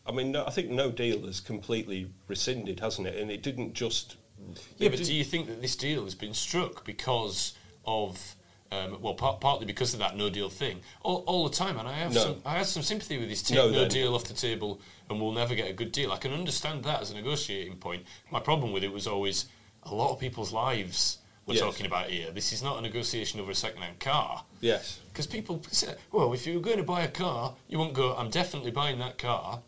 [0.05, 3.15] I mean, no, I think no deal has completely rescinded, hasn't it?
[3.17, 4.17] And it didn't just.
[4.77, 7.53] Yeah, but did- do you think that this deal has been struck because
[7.85, 8.35] of,
[8.71, 11.79] um, well, par- partly because of that no deal thing, all, all the time?
[11.79, 12.21] And I have No.
[12.21, 13.41] some, I have some sympathy with this.
[13.41, 16.11] Take No, no, deal off the table, and we'll never get a good deal.
[16.11, 18.03] I can understand that as a negotiating point.
[18.29, 19.45] My problem with it was always
[19.83, 21.63] a lot of people's lives we're Yes.
[21.63, 22.31] talking about here.
[22.31, 24.45] This is not a negotiation over a second-hand car.
[24.61, 24.99] Yes.
[25.11, 28.15] Because people say, well, if you were going to buy a car, you won't go,
[28.15, 29.61] I'm definitely buying that car.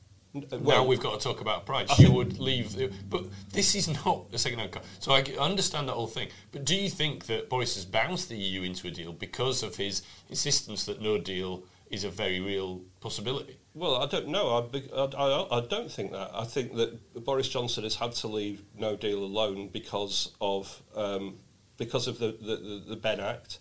[0.62, 1.90] now we've got to talk about price.
[1.98, 4.84] I You would leave, the, but this is not a second-hand car.
[5.00, 6.30] So I understand that whole thing.
[6.52, 9.76] But do you think that Boris has bounced the EU into a deal because of
[9.78, 13.58] his insistence that no deal is a very real possibility?
[13.74, 14.70] Well, I don't know.
[14.74, 16.32] I, I, I, I don't think that.
[16.34, 21.36] I think that Boris Johnson has had to leave No Deal alone because of um,
[21.78, 23.60] because of the, the, the, Benn Act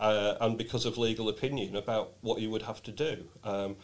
[0.00, 3.24] uh, and because of legal opinion about what you would have to do.
[3.44, 3.76] Um,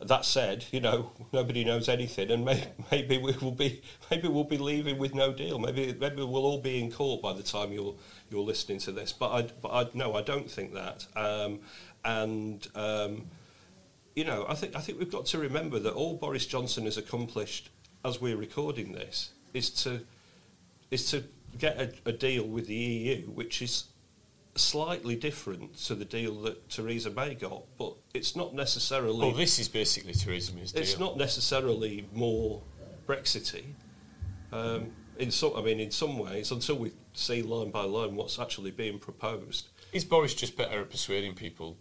[0.00, 4.44] that said, you know nobody knows anything, and may, maybe we will be maybe we'll
[4.44, 5.58] be leaving with no deal.
[5.58, 7.96] Maybe maybe we'll all be in court by the time you're
[8.30, 9.12] you're listening to this.
[9.12, 11.06] But I but I no, I don't think that.
[11.16, 11.60] Um,
[12.04, 13.26] and um,
[14.14, 16.96] you know, I think I think we've got to remember that all Boris Johnson has
[16.96, 17.70] accomplished
[18.04, 20.00] as we're recording this is to
[20.90, 21.24] is to
[21.56, 23.84] get a, a deal with the EU, which is
[24.54, 29.58] slightly different to the deal that Theresa May got, but it's not necessarily Well, this
[29.58, 30.82] is basically Theresa May's deal.
[30.82, 32.62] it's not necessarily more
[33.06, 33.74] Brexity.
[34.52, 38.38] Um, in some, I mean, in some ways, until we see line by line what's
[38.38, 41.76] actually being proposed, Is Boris just better at persuading people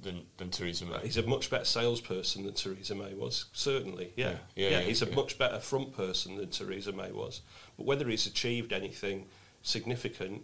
[0.00, 0.98] than, than Theresa May?
[1.02, 3.46] he's a much better salesperson than Theresa May was.
[3.52, 7.42] Certainly, yeah, Yeah, yeah, yeah, he's a much better front person than Theresa May was.
[7.76, 9.26] But whether he's achieved anything
[9.62, 10.42] significant,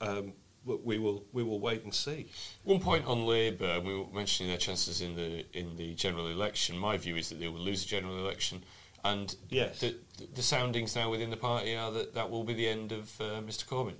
[0.00, 0.32] um,
[0.64, 2.28] we will we will wait and see.
[2.64, 6.78] One point on Labour, we were mentioning their chances in the in the general election.
[6.78, 8.62] My view is that they will lose the general election,
[9.04, 9.80] and Yes.
[9.80, 9.96] the,
[10.34, 13.40] the soundings now within the party are that that will be the end of uh,
[13.40, 13.94] Mr Corbyn.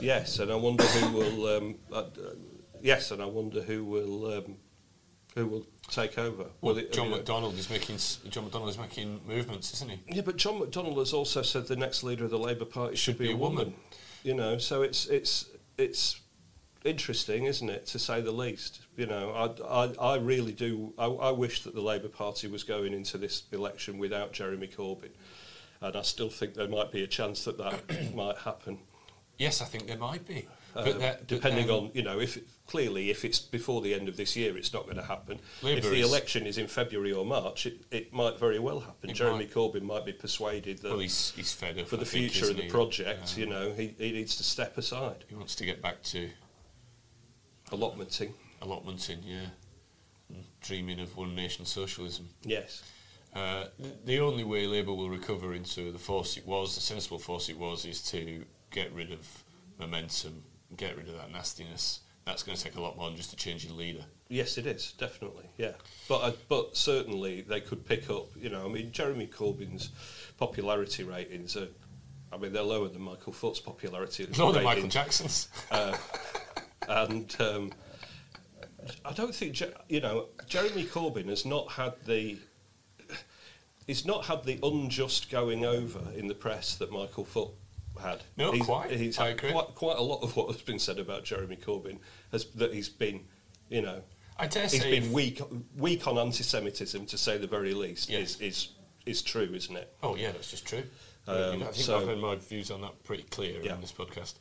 [0.00, 1.56] Yes, and I wonder who will.
[1.56, 2.10] Um, uh, uh,
[2.80, 4.56] yes, and I wonder who will um,
[5.34, 6.46] who will take over.
[6.60, 7.96] Well, John you know- McDonnell is making
[8.30, 10.00] John McDonnell is making movements, isn't he?
[10.08, 13.18] Yeah, but John McDonnell has also said the next leader of the Labour Party should,
[13.18, 13.74] be, a woman.
[14.22, 15.46] You know, so it's it's
[15.78, 16.20] it's
[16.84, 18.82] interesting, isn't it, to say the least?
[18.96, 20.92] You know, I I, I really do.
[20.98, 25.10] I, I wish that the Labour Party was going into this election without Jeremy Corbyn,
[25.80, 28.78] and I still think there might be a chance that that might happen.
[29.38, 30.46] Yes, I think there might be.
[30.74, 34.16] But Uh, that- depending on you know if clearly if it's before the end of
[34.16, 35.38] this year, it's not going to happen.
[35.62, 38.80] Labour if the is- election is in February or March, it, it might very well
[38.80, 39.12] happen.
[39.12, 39.50] Jeremy might.
[39.52, 42.56] Corbyn might be persuaded that Well, he's, he's fed up for the think, future of
[42.56, 45.24] the project, Um, you know, he, he needs to step aside.
[45.28, 46.30] He wants to get back to
[47.70, 49.46] Allotmenting, allotmenting, yeah.
[50.28, 52.28] And dreaming of one nation socialism.
[52.44, 52.82] yes.
[53.34, 57.18] Uh, th- the only way Labour will recover into the force it was, the sensible
[57.18, 59.42] force it was, is to get rid of
[59.78, 60.42] momentum,
[60.76, 62.00] get rid of that nastiness.
[62.24, 64.04] That's going to take a lot more than just a change in leader.
[64.28, 65.46] Yes, it is definitely.
[65.58, 65.72] Yeah,
[66.08, 68.26] but uh, but certainly they could pick up.
[68.36, 69.90] You know, I mean, Jeremy Corbyn's
[70.38, 71.68] popularity ratings are.
[72.32, 74.88] I mean, they're lower than Michael Foot's popularity Lower than Michael.
[74.88, 75.48] Jackson's.
[76.88, 77.72] and um,
[79.04, 82.38] I don't think you know Jeremy Corbyn has not had the
[83.86, 87.50] he's not had the unjust going over in the press that Michael Foot
[88.02, 88.22] had.
[88.36, 88.90] No, he's, quite.
[88.90, 89.52] He's I agree.
[89.52, 91.98] Quite, quite a lot of what has been said about Jeremy Corbyn
[92.30, 93.22] has that he's been,
[93.68, 94.02] you know,
[94.38, 95.40] I dare he's say been weak
[95.76, 98.10] weak on anti-Semitism to say the very least.
[98.10, 98.68] Is is
[99.06, 99.94] is true, isn't it?
[100.02, 100.82] Oh yeah, that's just true.
[101.26, 103.74] Um, I think so- I've made my views on that pretty clear Yeah.
[103.74, 104.34] in this podcast.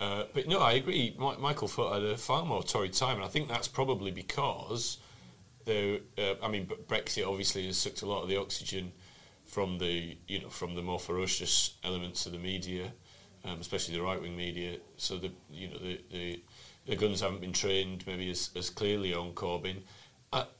[0.00, 1.14] Uh, but no, I agree.
[1.18, 4.98] Mi- Michael Foot had a far more torrid time, and I think that's probably because
[5.66, 6.00] the.
[6.16, 8.92] Uh, I mean, Brexit obviously has sucked a lot of the oxygen
[9.50, 12.92] from the you know from the more ferocious elements of the media,
[13.44, 14.76] um, especially the right wing media.
[14.96, 16.40] So the you know the, the
[16.86, 19.82] the guns haven't been trained maybe as, as clearly on Corbyn.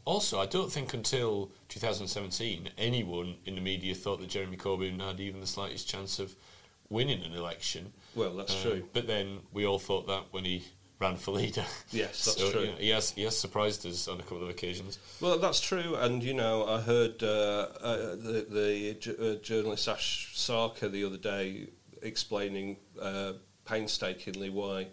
[0.05, 5.21] Also, I don't think until 2017 anyone in the media thought that Jeremy Corbyn had
[5.21, 6.35] even the slightest chance of
[6.89, 7.93] winning an election.
[8.17, 8.89] Well, that's Uh, true.
[8.93, 10.65] But then we all thought that when he
[11.01, 11.65] ran for leader.
[11.91, 12.61] Yes, that's So, true.
[12.61, 14.99] you know, he has he has surprised us on a couple of occasions.
[15.21, 19.89] Well, that's true, and you know, I heard uh, uh, the, the ju- uh, journalist
[19.89, 21.69] Ash Sarkar the other day
[22.03, 23.33] explaining uh,
[23.65, 24.89] painstakingly why,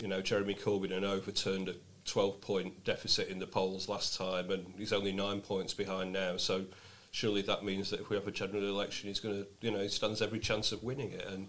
[0.00, 1.74] you know, Jeremy Corbyn had overturned a
[2.06, 6.36] 12-point deficit in the polls last time, and he's only nine points behind now.
[6.38, 6.64] So,
[7.10, 9.80] surely that means that if we have a general election, he's going to, you know,
[9.80, 11.26] he stands every chance of winning it.
[11.26, 11.48] And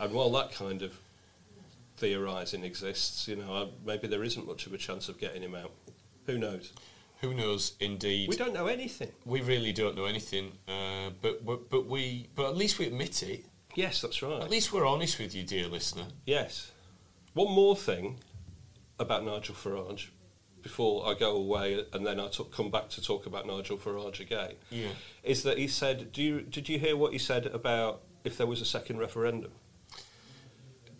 [0.00, 0.98] and while that kind of
[1.96, 5.54] theorising exists, you know, I, maybe there isn't much of a chance of getting him
[5.54, 5.72] out.
[6.26, 6.72] Who knows?
[7.20, 7.72] Who knows?
[7.80, 9.12] Indeed, We don't know anything.
[9.24, 10.52] we really don't know anything.
[10.68, 13.44] Uh, but, but but we but at least we admit it.
[13.74, 14.42] Yes, that's right.
[14.42, 16.06] At least we're honest with you, dear listener.
[16.26, 16.70] Yes.
[17.32, 18.20] One more thing
[18.98, 20.08] about Nigel Farage
[20.62, 24.20] before I go away and then I t- come back to talk about Nigel Farage
[24.20, 24.52] again.
[24.70, 24.88] Yeah.
[25.22, 28.46] Is that he said, do you, did you hear what he said about if there
[28.46, 29.50] was a second referendum?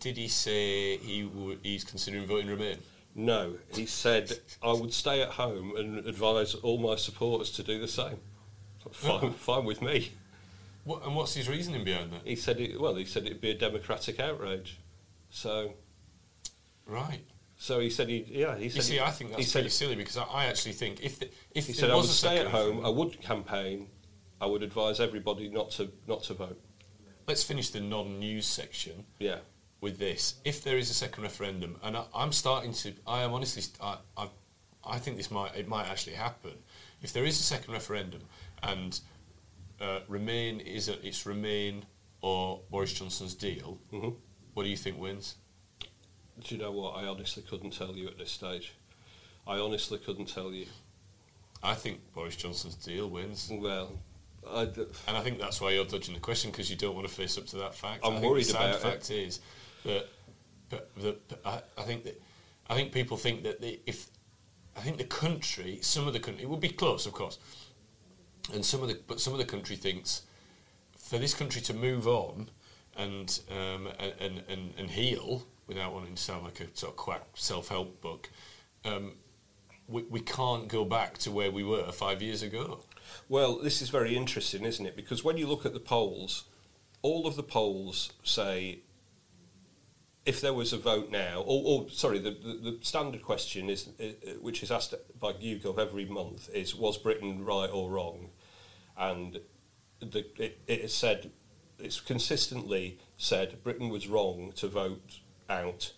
[0.05, 2.77] Did he say he would, he's considering voting Remain?
[3.15, 3.55] No.
[3.73, 7.87] He said, I would stay at home and advise all my supporters to do the
[7.87, 8.19] same.
[8.91, 10.11] Fine, fine with me.
[10.83, 12.21] What, and what's his reasoning behind that?
[12.23, 14.77] He said, it, well, he said it'd be a democratic outrage.
[15.31, 15.73] So,
[16.85, 17.21] Right.
[17.57, 18.75] so he said, he, yeah, he said.
[18.75, 21.17] You see, I think he that's said- pretty silly because I, I actually think if
[21.17, 22.85] the, if He said I was would stay at home.
[22.85, 23.87] I would campaign.
[24.39, 26.61] I would advise everybody not to not to vote.
[27.27, 29.37] let's finish the non-news section Yeah,
[29.85, 30.33] with this.
[30.43, 33.97] If there is a second referendum, and I, I'm starting to, I am honestly, I,
[34.17, 34.27] I,
[34.83, 36.53] I think this might, it might actually happen.
[37.03, 38.21] If there is a second referendum,
[38.63, 38.99] and
[39.79, 41.85] uh, Remain is a, it's Remain
[42.21, 44.15] or Boris Johnson's deal, Mhm.
[44.55, 45.35] what do you think wins?
[46.43, 46.95] do you know what?
[46.97, 48.73] I honestly couldn't tell you at this stage.
[49.47, 50.65] I honestly couldn't tell you.
[51.63, 53.91] I think Boris Johnson's deal wins, Well,
[54.47, 57.07] I d- and I think that's why you're dodging the question because you don't want
[57.07, 58.03] to face up to that fact.
[58.03, 58.81] I'm worried the sad about it.
[58.81, 59.39] fact is
[59.85, 60.07] that,
[60.69, 62.21] but the, but I, I think that
[62.69, 64.07] I think people think that the, if
[64.75, 67.39] I think the country, some of the country, it would be close, of course,
[68.53, 70.23] and some of the but some of the country thinks
[70.97, 72.49] for this country to move on
[72.97, 73.87] and um,
[74.19, 78.01] and, and and heal without wanting to sound like a sort of quack self help
[78.01, 78.29] book.
[78.83, 79.13] Um,
[79.87, 82.81] we, we can't go back to where we were five years ago.
[83.29, 84.95] well, this is very interesting, isn't it?
[84.95, 86.45] Because when you look at the polls,
[87.01, 88.79] all of the polls say
[90.25, 93.89] if there was a vote now, or, or sorry, the, the, the standard question is,
[93.99, 98.29] uh, uh, which is asked by YouGov every month, is was Britain right or wrong?
[98.97, 99.39] And
[99.99, 101.31] the, it, it said,
[101.77, 105.93] it's consistently said Britain was wrong to vote out,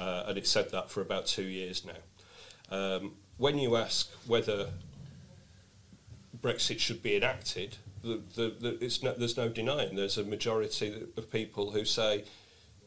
[0.00, 2.74] uh, and it's said that for about two years now.
[2.76, 4.70] Um, when you ask whether
[6.40, 9.96] Brexit should be enacted, the, the, the, no, there's no denying.
[9.96, 12.24] There's a majority of people who say,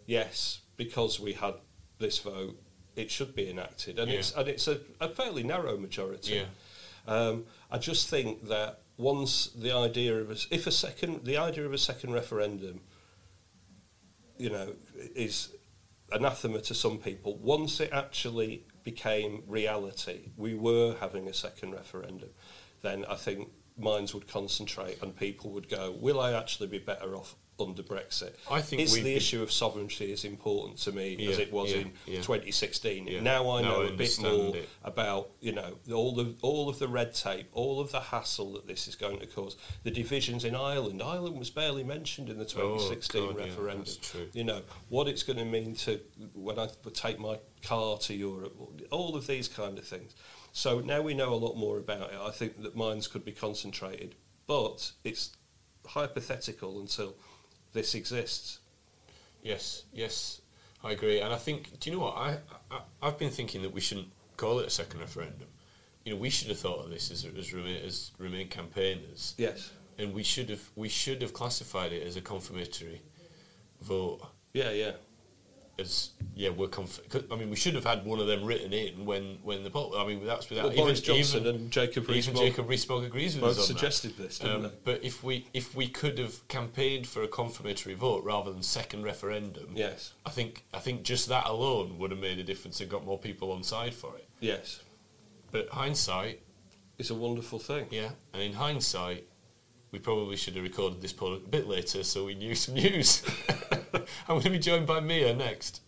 [0.05, 1.53] yes, because we had
[1.99, 2.59] this vote,
[2.95, 4.17] it should be enacted, and Yeah.
[4.19, 6.34] it's and it's a, a fairly narrow majority.
[6.36, 6.45] Yeah.
[7.15, 11.65] Um, I just think that once the idea of a, if a second the idea
[11.65, 12.82] of a second referendum,
[14.38, 14.73] you know,
[15.15, 15.49] is
[16.11, 17.38] anathema to some people.
[17.38, 22.29] Once it actually became reality, we were having a second referendum,
[22.82, 27.15] then I think minds would concentrate and people would go, will I actually be better
[27.15, 28.34] off under Brexit?
[28.49, 31.72] I think is we'd the issue of sovereignty as important to me as it was
[31.72, 32.22] yeah, in yeah.
[32.22, 33.07] 2016.
[33.07, 33.22] Yeah.
[33.22, 34.70] Now I Now know I a bit more it.
[34.84, 38.68] about you know all the all of the red tape, all of the hassle that
[38.68, 41.01] this is going to cause, the divisions in Ireland.
[41.01, 43.93] Ireland was barely mentioned in the 2016 Oh, God, yeah, referendum.
[44.34, 45.99] You know what it's going to mean to
[46.34, 48.55] when I take my car to Europe,
[48.91, 50.16] all of these kind of things.
[50.51, 52.20] So now we know a lot more about it.
[52.20, 54.16] I think that minds could be concentrated,
[54.47, 55.32] but it's
[55.86, 57.16] hypothetical until
[57.74, 58.59] this exists.
[59.41, 60.41] Yes, yes,
[60.84, 61.19] I agree.
[61.22, 62.15] And I think, do you know what?
[62.17, 62.38] I,
[62.69, 64.07] I I've been thinking that we shouldn't
[64.38, 65.47] call it a second referendum.
[66.05, 69.72] You know, we should have thought of this as as Remain, as Remain campaigners, Yes.
[69.97, 73.01] and we should have we should have classified it as a confirmatory
[73.82, 74.22] vote.
[74.53, 74.91] Yeah, yeah.
[75.82, 77.01] As yeah, we're conf-
[77.32, 79.95] I mean, we should have had one of them written in when when the poll.
[79.97, 83.36] I mean, that's without Well, even, Boris Johnson even, and Jacob Rees-Mogg Jacob Rees-Mogg agrees
[83.36, 83.63] with us on that.
[83.67, 84.71] suggested this, Um?
[84.86, 89.03] But if we if we could have campaigned for a confirmatory vote rather than second
[89.03, 90.13] referendum, Yes.
[90.25, 93.19] I think I think just that alone would have made a difference and got more
[93.19, 94.27] people on side for it.
[94.39, 94.79] Yes.
[95.51, 96.41] But hindsight,
[96.97, 97.88] It's a wonderful thing.
[97.91, 99.27] yeah, and in hindsight,
[99.91, 103.21] we probably should have recorded this poll a bit later so we knew some news.
[103.93, 105.81] I'm going to be joined by Mia next.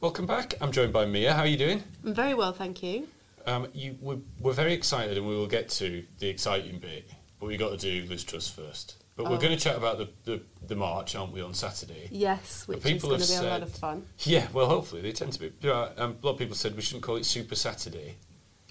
[0.00, 0.54] Welcome back.
[0.60, 1.32] I'm joined by Mia.
[1.32, 1.82] How are you doing?
[2.04, 3.08] I'm very well, thank you.
[3.46, 7.10] Um, you, we're, we're very excited, and we will get to the exciting bit.
[7.38, 8.96] But we've got to do Liz Truss first.
[9.16, 9.40] But we're Oh.
[9.40, 12.08] going to chat about the, the, the march, aren't we, on Saturday?
[12.10, 14.04] Yes, which is going to be a lot of fun.
[14.20, 15.68] Yeah, well, hopefully they tend to be.
[15.70, 18.16] Um, a lot of people said we shouldn't call it Super Saturday.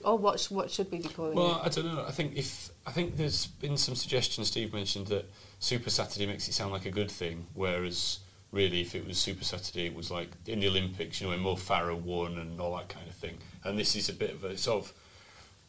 [0.04, 0.40] Or what?
[0.40, 1.66] sh- What should we be calling Well, it?
[1.66, 2.06] I don't know.
[2.08, 4.48] I think if I think there's been some suggestions.
[4.48, 5.30] Steve mentioned that
[5.60, 8.20] Super Saturday makes it sound like a good thing, whereas
[8.52, 11.42] really, if it was Super Saturday, it was like in the Olympics, you know, when
[11.42, 13.38] Mo Farah won and all that kind of thing.
[13.64, 14.94] And this is a bit of a sort of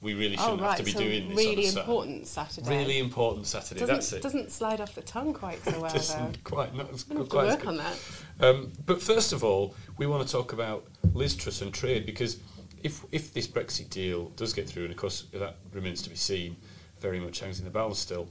[0.02, 0.68] we really Oh, shouldn't right.
[0.70, 1.36] have to be so doing this.
[1.36, 2.70] really on a important Saturday.
[2.78, 3.80] Really important Saturday.
[3.80, 4.22] doesn't, That's it.
[4.22, 5.98] Doesn't slide off the tongue quite so well, though.
[5.98, 6.74] Doesn't quite.
[6.74, 7.68] Not as, I'm to quite as work good.
[7.68, 7.98] on that.
[8.40, 12.38] Um, but first of all, we want to talk about Liz Truss and trade because
[12.82, 16.16] if if this Brexit deal does get through, and of course that remains to be
[16.16, 16.56] seen,
[17.00, 18.28] very much hangs in the balance still.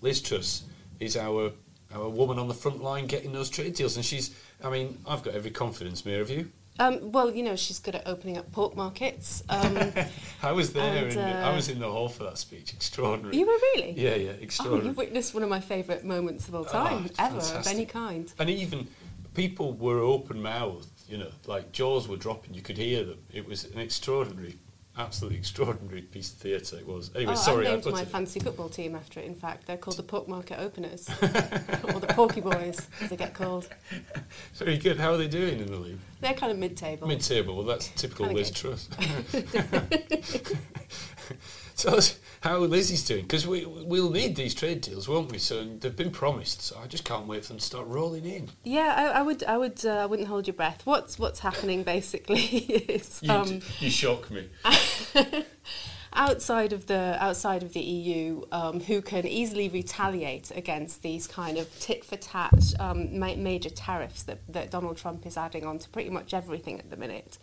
[0.00, 0.64] Liz Truss
[1.00, 1.52] is our
[1.94, 4.34] our woman on the front line getting those trade deals, and she's.
[4.62, 6.50] I mean, I've got every confidence, Mayor, of you.
[6.80, 9.42] Um, well, you know, she's good at opening up pork markets.
[9.48, 9.92] Um,
[10.42, 12.72] I was there, And, and I uh, was in the hall for that speech.
[12.72, 13.36] Extraordinary.
[13.36, 13.92] you were really?
[13.92, 14.86] Yeah, yeah, Oh, extraordinary.
[14.88, 17.60] you've witnessed one of my favourite moments of all Oh, time, it's ever, fantastic.
[17.60, 18.32] of any kind.
[18.38, 18.86] And even
[19.34, 22.54] people were open mouthed, you know, like jaws were dropping.
[22.54, 23.18] You could hear them.
[23.32, 24.56] It was an extraordinary,
[24.96, 26.76] absolutely extraordinary piece of theatre.
[26.76, 27.10] It was.
[27.14, 28.08] Anyway, oh, sorry, I I named put my it.
[28.08, 29.26] fancy football team after it.
[29.26, 33.32] In fact, they're called the Pork Market Openers, or the Porky Boys, as they get
[33.34, 33.68] called.
[34.54, 34.98] Very good.
[34.98, 35.98] How are they doing in the league?
[36.20, 37.08] They're kind of mid-table.
[37.08, 37.56] Mid-table.
[37.56, 38.50] Well, that's typical Liz.
[38.50, 38.88] Truss.
[41.76, 45.38] Tell us how Lizzie's doing because we we'll need these trade deals, won't we?
[45.38, 46.62] So they've been promised.
[46.62, 48.50] So I just can't wait for them to start rolling in.
[48.64, 50.82] Yeah, I, I would, I would, uh, I wouldn't hold your breath.
[50.84, 52.38] What's what's happening basically
[52.88, 54.48] is You, um, you shock me.
[56.12, 61.58] outside of the outside of the EU, um, who can easily retaliate against these kind
[61.58, 65.78] of tit for tat um, ma- major tariffs that, that Donald Trump is adding on
[65.78, 67.38] to pretty much everything at the minute.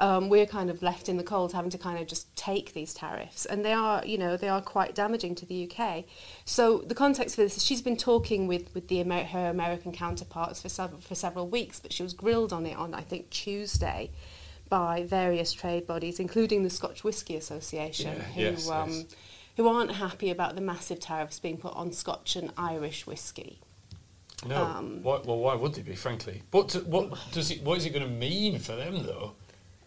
[0.00, 2.94] Um, we're kind of left in the cold, having to kind of just take these
[2.94, 6.04] tariffs, and they are, you know, they are quite damaging to the UK.
[6.46, 9.92] So the context for this is she's been talking with with the Amer- her American
[9.92, 13.28] counterparts for several for several weeks, but she was grilled on it on I think
[13.28, 14.10] Tuesday
[14.70, 19.04] by various trade bodies, including the Scotch Whisky Association, Yeah, who yes, um, yes.
[19.58, 23.58] who aren't happy about the massive tariffs being put on Scotch and Irish whiskey.
[24.46, 24.56] No.
[24.64, 25.94] Um, why, well, why would they be?
[25.94, 27.62] Frankly, what do- what does it?
[27.62, 29.32] What is it going to mean for them though?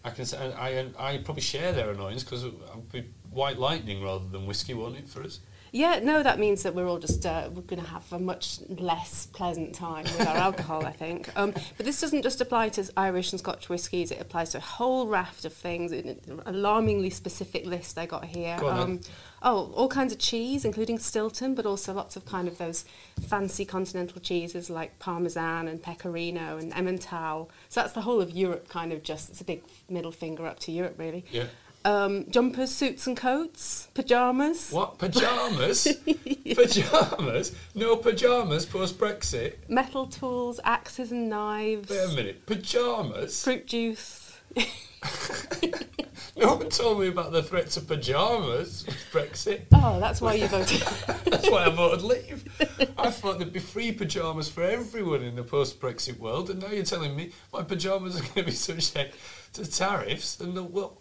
[0.03, 4.25] I can say I I probably share their annoyance because I'd be white lightning rather
[4.27, 5.39] than whiskey, won't it for us?
[5.75, 8.59] Yeah, no, that means that we're all just uh, we're going to have a much
[8.69, 11.35] less pleasant time with our alcohol, I think.
[11.35, 14.61] Um, but this doesn't just apply to Irish and Scotch whiskies; it applies to a
[14.61, 15.91] whole raft of things.
[15.91, 18.55] An alarmingly specific list I got here.
[18.59, 18.99] Go um,
[19.41, 22.85] oh, all kinds of cheese, including Stilton, but also lots of kind of those
[23.19, 27.49] fancy continental cheeses like Parmesan and Pecorino and Emmental.
[27.69, 29.31] So that's the whole of Europe, kind of just.
[29.31, 31.25] It's a big middle finger up to Europe, really.
[31.31, 31.45] Yeah.
[31.85, 34.71] Um, jumpers, suits, and coats, pajamas.
[34.71, 35.87] What pajamas?
[36.55, 37.55] Pajamas?
[37.75, 39.55] No pajamas post Brexit.
[39.67, 43.43] metal tools, axes and knives, Wait a minute, pajamas?
[43.43, 44.37] fruit juice.
[46.37, 49.61] no one told me about the threat of pyjamas with Brexit.
[49.73, 50.81] Oh, that's why you voted.
[51.25, 52.43] That's why I voted leave.
[52.97, 56.83] I thought there'd be free pyjamas for everyone in the post-Brexit world, and now you're
[56.85, 59.15] telling me my pyjamas are going to be subject
[59.53, 60.99] to tariffs, and they'll, well,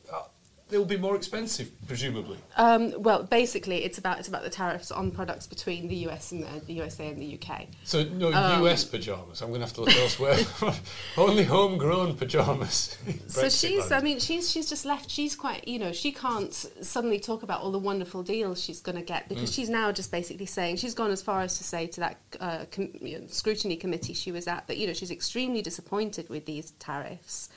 [0.72, 2.38] uh, they'll be more expensive, presumably.
[2.56, 6.42] um, well, basically, it's about it's about the tariffs on products between the US and
[6.44, 7.66] the, the USA and the UK.
[7.84, 9.42] So no Um, US pyjamas.
[9.42, 10.38] I'm going to have to look elsewhere.
[11.16, 12.96] Only homegrown pyjamas.
[13.28, 15.10] So she's, I mean, she's she's just left.
[15.10, 18.96] She's quite, you know, she can't suddenly talk about all the wonderful deals she's going
[18.96, 19.54] to get because Mm.
[19.54, 22.64] she's now just basically saying she's gone as far as to say to that uh,
[22.70, 26.44] com- you know, scrutiny committee she was at that you know she's extremely disappointed with
[26.46, 27.48] these tariffs,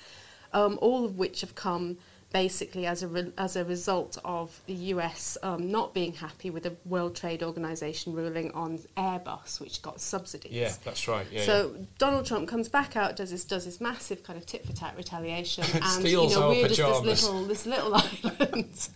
[0.54, 1.98] um, all of which have come
[2.32, 6.64] basically as a re- as a result of the US um, not being happy with
[6.64, 10.52] the World Trade Organization ruling on Airbus, which got subsidies.
[10.52, 11.26] Yeah, that's right.
[11.32, 14.66] Yeah, so Donald Trump comes back out, does this does this massive kind of tit
[14.66, 18.90] for tat retaliation, and you know, our weird as this little this little island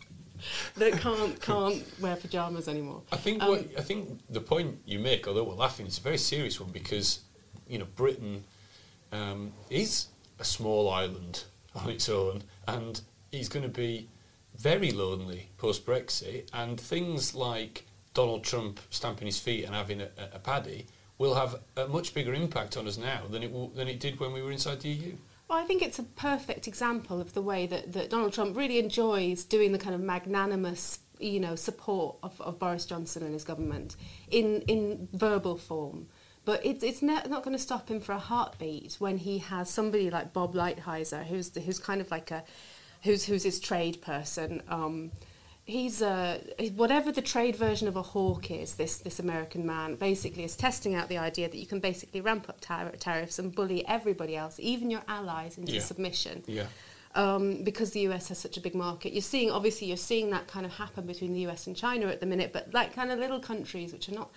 [0.76, 3.04] that can't can't wear pajamas anymore.
[3.12, 6.02] I think Um, what I think the point you make, although we're laughing, it's a
[6.02, 7.22] very serious one because
[7.68, 8.44] you know Britain
[9.12, 10.08] um, is
[10.40, 11.44] a small island
[11.76, 13.02] on its own, and
[13.32, 14.10] is going to be
[14.58, 20.10] very lonely post Brexit, and things like Donald Trump stamping his feet and having a,
[20.34, 24.00] a, paddy will have a much bigger impact on us now than it than it
[24.00, 25.14] did when we were inside the EU.
[25.48, 28.78] Well, I think it's a perfect example of the way that, that Donald Trump really
[28.78, 33.44] enjoys doing the kind of magnanimous, you know, support of, of Boris Johnson and his
[33.44, 33.96] government
[34.30, 36.08] in, in verbal form.
[36.46, 39.72] But it's, it's ne- not going to stop him for a heartbeat when he has
[39.72, 42.44] somebody like Bob Lighthizer, who's, the, who's kind of like a,
[43.04, 44.62] who's, who's his trade person.
[44.68, 45.12] Um,
[45.66, 46.40] he's uh,
[46.76, 48.76] whatever the trade version of a hawk is.
[48.76, 52.50] This this American man basically is testing out the idea that you can basically ramp
[52.50, 55.82] up tar- tariffs and bully everybody else, even your allies, into Yeah.
[55.82, 56.44] submission.
[56.48, 56.66] Yeah.
[57.16, 60.48] Um, because the US has such a big market, you're seeing obviously you're seeing that
[60.48, 63.18] kind of happen between the US and China at the minute, but like kind of
[63.20, 64.30] little countries which are not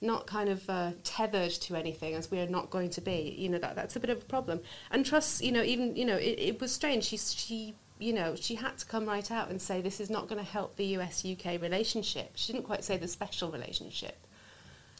[0.00, 3.34] not kind of uh, tethered to anything as we are not going to be.
[3.36, 4.60] You know that that's a bit of a problem.
[4.90, 7.04] And Truss, you know, even you know it, it was strange.
[7.04, 10.28] She she you know she had to come right out and say this is not
[10.28, 12.32] going to help the US UK relationship.
[12.34, 14.26] She didn't quite say the special relationship.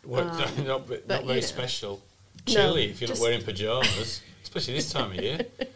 [0.05, 1.47] Well, Um, not, not, but, not very know.
[1.47, 2.03] special.
[2.47, 5.41] No, Chilly if you're not wearing pyjamas, especially this time of year.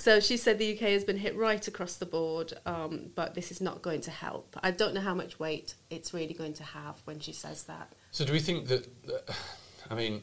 [0.00, 3.50] So she said the UK has been hit right across the board, um, but this
[3.50, 4.56] is not going to help.
[4.62, 7.92] I don't know how much weight it's really going to have when she says that.
[8.10, 9.36] So do we think that, that
[9.90, 10.22] I mean,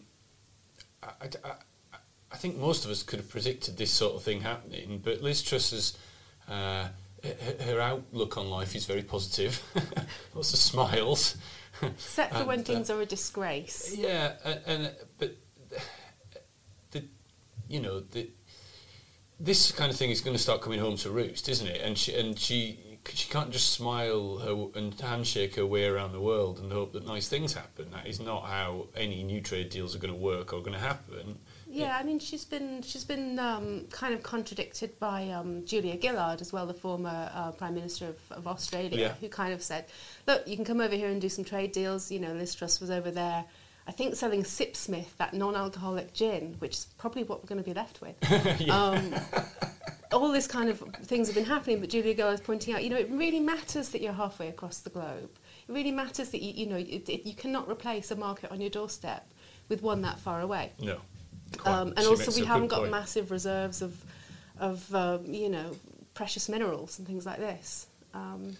[1.04, 1.52] I, I,
[2.32, 5.42] I- think most of us could have predicted this sort of thing happening, but Liz
[5.42, 5.98] Truss's,
[6.48, 6.88] uh,
[7.62, 9.62] her, outlook on life is very positive.
[10.34, 11.38] Lots of smiles.
[11.82, 13.96] Except for And, when uh, things are a disgrace.
[13.96, 15.36] Yeah, and, and but
[16.92, 17.06] the,
[17.68, 18.30] you know, the,
[19.40, 21.82] this kind of thing is going to start coming home to roost, isn't it?
[21.82, 26.20] And she and she she can't just smile her and handshake her way around the
[26.20, 27.92] world and hope that nice things happen.
[27.92, 30.80] That is not how any new trade deals are going to work or going to
[30.80, 31.40] happen.
[31.78, 36.42] Yeah, I mean she's been she's been um, kind of contradicted by um, Julia Gillard
[36.42, 39.14] as well, the former uh, Prime Minister of, of Australia, Yeah.
[39.22, 39.86] who kind of said,
[40.28, 42.80] "Look, you can come over here and do some trade deals." You know, Liz Truss
[42.82, 43.46] was over there,
[43.88, 47.74] I think, selling Sipsmith, that non-alcoholic gin, which is probably what we're going to be
[47.76, 48.70] left with.
[48.70, 49.14] um,
[50.14, 52.90] all this kind of things have been happening, but Julia Gillard is pointing out, you
[52.90, 55.30] know, it really matters that you're halfway across the globe.
[55.68, 58.62] It really matters that you, you know, it, it, you cannot replace a market on
[58.62, 59.28] your doorstep
[59.70, 60.72] with one that far away.
[60.80, 61.02] No.
[61.66, 62.92] Um, and also, we haven't got point.
[62.92, 64.04] massive reserves of,
[64.60, 65.76] of um, you know,
[66.14, 67.88] precious minerals and things like this.
[68.14, 68.58] Um,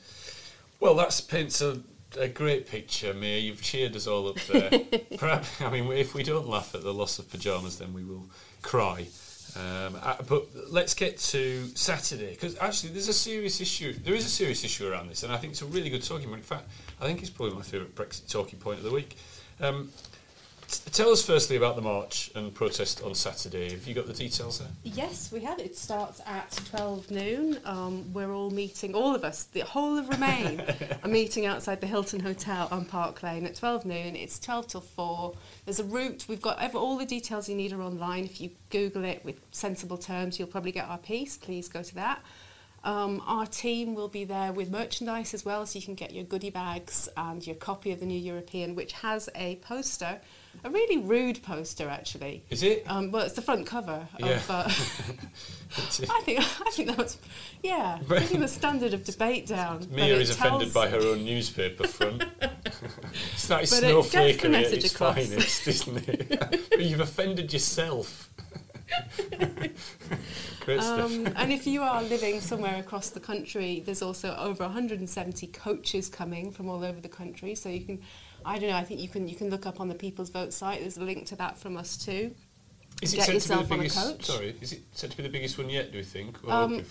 [0.80, 1.82] Well, that paints a,
[2.20, 3.40] a great picture, Mia.
[3.40, 4.70] You've cheered us all up there.
[5.18, 8.30] Perhaps, I mean, if we don't laugh at the loss of pyjamas, then we will
[8.62, 9.08] cry.
[9.56, 13.94] Um, uh, but let's get to Saturday because actually, there's a serious issue.
[13.94, 16.28] There is a serious issue around this, and I think it's a really good talking
[16.28, 16.40] point.
[16.40, 16.70] In fact,
[17.02, 19.18] I think it's probably my favourite Brexit talking point of the week.
[19.60, 19.90] Um,
[20.68, 23.72] tell us firstly about the march and protest on Saturday.
[23.72, 24.68] Have you got the details there?
[24.84, 25.60] yes, we have.
[25.60, 27.60] It starts at 12 noon.
[27.66, 30.62] Um, we're all meeting, all of us, the whole of Remain,
[31.04, 34.16] are meeting outside the Hilton Hotel on Park Lane at 12 noon.
[34.16, 35.34] It's 12 till 4.
[35.66, 36.26] There's a route.
[36.28, 38.26] We've got ever, all the details you need are online.
[38.26, 41.38] If you Google it with sensible terms, you'll probably get our piece.
[41.38, 42.22] Please go to that.
[42.84, 46.24] Um, our team will be there with merchandise as well, so you can get your
[46.24, 50.22] goodie bags and your copy of the New European, which has a poster,
[50.64, 52.44] a really rude poster actually.
[52.50, 52.84] Is it?
[52.88, 54.28] Um, well, it's the front cover Yeah.
[54.28, 54.50] of.
[54.50, 54.64] Uh,
[56.10, 57.18] I think I think that was,
[57.62, 59.86] yeah, bringing the standard of debate down.
[59.92, 62.24] Mia is offended by her own newspaper front.
[62.42, 65.16] it's that But it gets the snowflakery at message its across.
[65.16, 66.80] finest, isn't it?
[66.80, 68.30] you've offended yourself.
[70.68, 76.10] Um, and if you are living somewhere across the country, there's also over 170 coaches
[76.10, 77.56] coming from all over the country.
[77.56, 78.02] So you can,
[78.48, 80.54] I don't know, I think you can you can look up on the People's Vote
[80.54, 80.80] site.
[80.80, 82.34] There's a link to that from us too.
[83.02, 84.06] Is it Get said to be yourself the on a biggest?
[84.08, 84.26] coach.
[84.26, 85.92] Sorry, is it said to be the biggest one yet?
[85.92, 86.38] Do we think?
[86.48, 86.84] Um.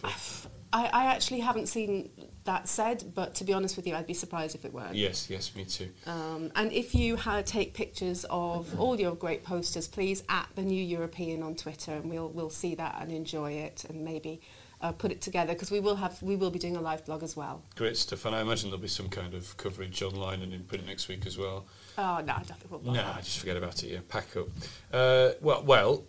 [0.72, 2.10] I, I actually haven't seen
[2.44, 4.94] that said, but to be honest with you, I'd be surprised if it weren't.
[4.96, 5.90] Yes, yes, me too.
[6.06, 10.62] Um, and if you ha- take pictures of all your great posters, please at the
[10.62, 14.40] New European on Twitter, and we'll we'll see that and enjoy it, and maybe
[14.80, 17.22] uh, put it together because we will have we will be doing a live blog
[17.22, 17.62] as well.
[17.76, 20.86] Great stuff, and I imagine there'll be some kind of coverage online and in print
[20.86, 21.66] next week as well.
[21.98, 22.94] Oh no, I don't think we'll.
[22.94, 23.90] No, just forget about it.
[23.90, 24.48] Yeah, pack up.
[24.92, 26.04] Uh, well, well,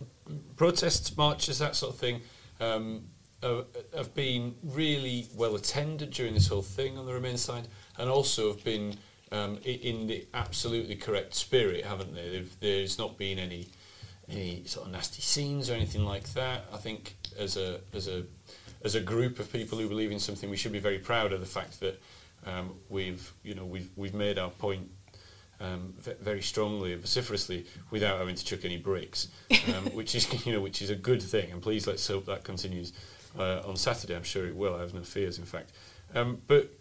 [0.56, 2.22] protests, marches, that sort of thing,
[2.60, 3.06] um,
[3.42, 3.62] uh,
[3.96, 8.52] have been really well attended during this whole thing on the Remain side, and also
[8.52, 8.98] have been
[9.32, 12.30] um, in the absolutely correct spirit, haven't they?
[12.30, 13.68] They've, there's not been any
[14.30, 16.66] any sort of nasty scenes or anything like that.
[16.74, 18.26] I think as a as a
[18.84, 21.40] as a group of people who believe in something, we should be very proud of
[21.40, 22.02] the fact that
[22.46, 24.90] um, we've you know we've we've made our point
[25.60, 29.30] um, ve- very strongly vociferously without having to chuck any bricks,
[29.76, 31.52] um, which is you know which is a good thing.
[31.52, 32.94] And please let's hope that continues
[33.38, 34.16] uh, on Saturday.
[34.16, 34.76] I'm sure it will.
[34.76, 35.72] I have no fears, in fact.
[36.14, 36.72] Um, but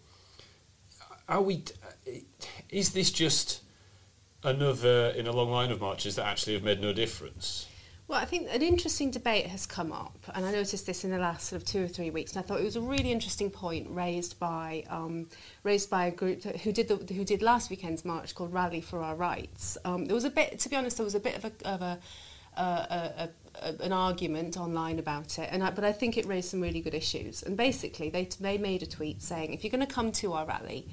[1.27, 1.63] are we?
[2.69, 3.61] Is this just
[4.43, 7.67] another in a long line of marches that actually have made no difference?
[8.07, 11.17] Well, I think an interesting debate has come up, and I noticed this in the
[11.17, 13.49] last sort of two or three weeks, and I thought it was a really interesting
[13.49, 15.27] point raised by um,
[15.63, 18.79] raised by a group that, who did the, who did last weekend's march called Rally
[18.79, 19.77] for Our Rights.
[19.83, 21.81] Um, there was a bit, to be honest, there was a bit of a, of
[21.81, 21.99] a,
[22.55, 23.29] uh, a,
[23.61, 26.79] a, an argument online about it, and I, but I think it raised some really
[26.79, 27.43] good issues.
[27.43, 30.45] And basically, they they made a tweet saying, if you're going to come to our
[30.45, 30.87] rally.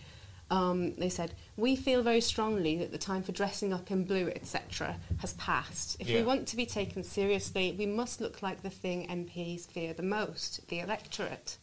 [0.51, 4.29] Um, they said, we feel very strongly that the time for dressing up in blue,
[4.29, 5.97] etc., has passed.
[5.99, 6.17] If Yeah.
[6.19, 10.03] we want to be taken seriously, we must look like the thing MPs fear the
[10.03, 11.57] most, the electorate.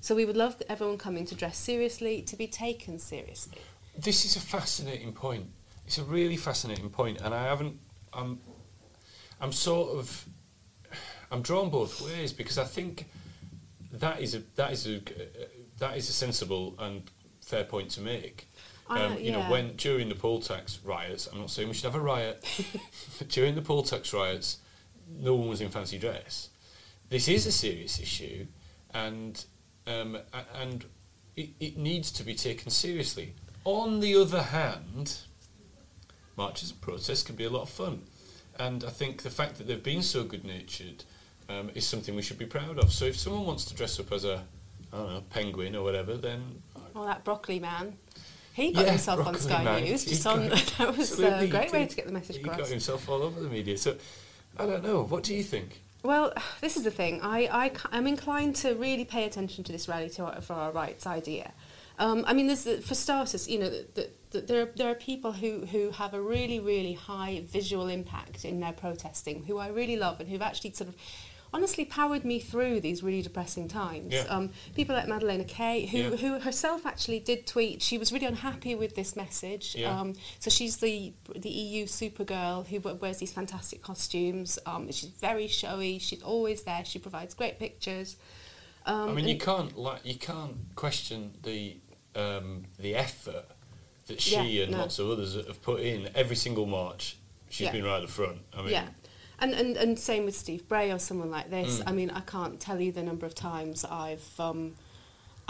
[0.00, 3.58] So we would love everyone coming to dress seriously, to be taken seriously.
[3.98, 5.50] This is a fascinating point.
[5.86, 7.78] It's a really fascinating point, and I haven't.
[8.12, 8.40] I'm.
[9.40, 10.26] I'm sort of.
[11.30, 13.06] I'm drawn both ways because I think
[13.92, 15.00] that is a that is a
[15.78, 17.10] that is a sensible and
[17.50, 18.46] fair point to make.
[18.88, 21.94] Um, you know, when during the poll tax riots, I'm not saying we should have
[21.94, 22.44] a riot.
[23.18, 24.58] but during the poll tax riots,
[25.18, 26.48] no one was in fancy dress.
[27.08, 28.46] This is a serious issue,
[28.92, 29.44] and
[29.86, 30.18] um,
[30.60, 30.84] and
[31.36, 33.34] it, it needs to be taken seriously.
[33.64, 35.18] On the other hand,
[36.36, 38.02] marches and protests can be a lot of fun,
[38.58, 41.04] and I think the fact that they've been so good natured
[41.48, 42.92] um, is something we should be proud of.
[42.92, 44.44] So if someone wants to dress up as a
[44.92, 46.62] I don't know penguin or whatever, then
[46.94, 47.96] Oh, that broccoli man.
[48.52, 49.84] He got Yeah, himself on Sky man.
[49.84, 50.02] News.
[50.04, 52.58] He Just on, that was a he great way to get the message He across.
[52.58, 53.78] got himself all over the media.
[53.78, 53.96] So
[54.58, 55.04] I don't know.
[55.04, 55.80] What do you think?
[56.02, 57.20] Well, this is the thing.
[57.22, 60.72] I, I, am inclined to really pay attention to this rally to our, for our
[60.72, 61.52] rights idea.
[61.98, 64.90] Um, I mean, there's the, for starters, you know, that the, the, there, are, there
[64.90, 69.58] are people who, who have a really, really high visual impact in their protesting, who
[69.58, 70.96] I really love and who've actually sort of
[71.52, 74.12] honestly powered me through these really depressing times.
[74.12, 74.22] Yeah.
[74.28, 76.10] Um, people like Madeleine Kay, who, Yeah.
[76.16, 79.74] who herself actually did tweet, she was really unhappy with this message.
[79.76, 79.98] Yeah.
[79.98, 84.58] Um, so she's the the EU Supergirl who wears these fantastic costumes.
[84.66, 85.98] Um, she's very showy.
[85.98, 86.84] She's always there.
[86.84, 88.16] She provides great pictures.
[88.86, 91.76] Um, I mean, you can't like you can't question the
[92.14, 93.46] um, the effort
[94.06, 94.78] that she and no.
[94.78, 96.08] lots of others have put in.
[96.14, 97.16] Every single march,
[97.48, 98.38] she's been right at the front.
[98.56, 98.88] I mean, yeah.
[99.40, 101.50] And, and, and same with Steve Bray or someone like Mm.
[101.50, 101.82] this.
[101.86, 104.74] I mean, I can't tell you the number of times I've um,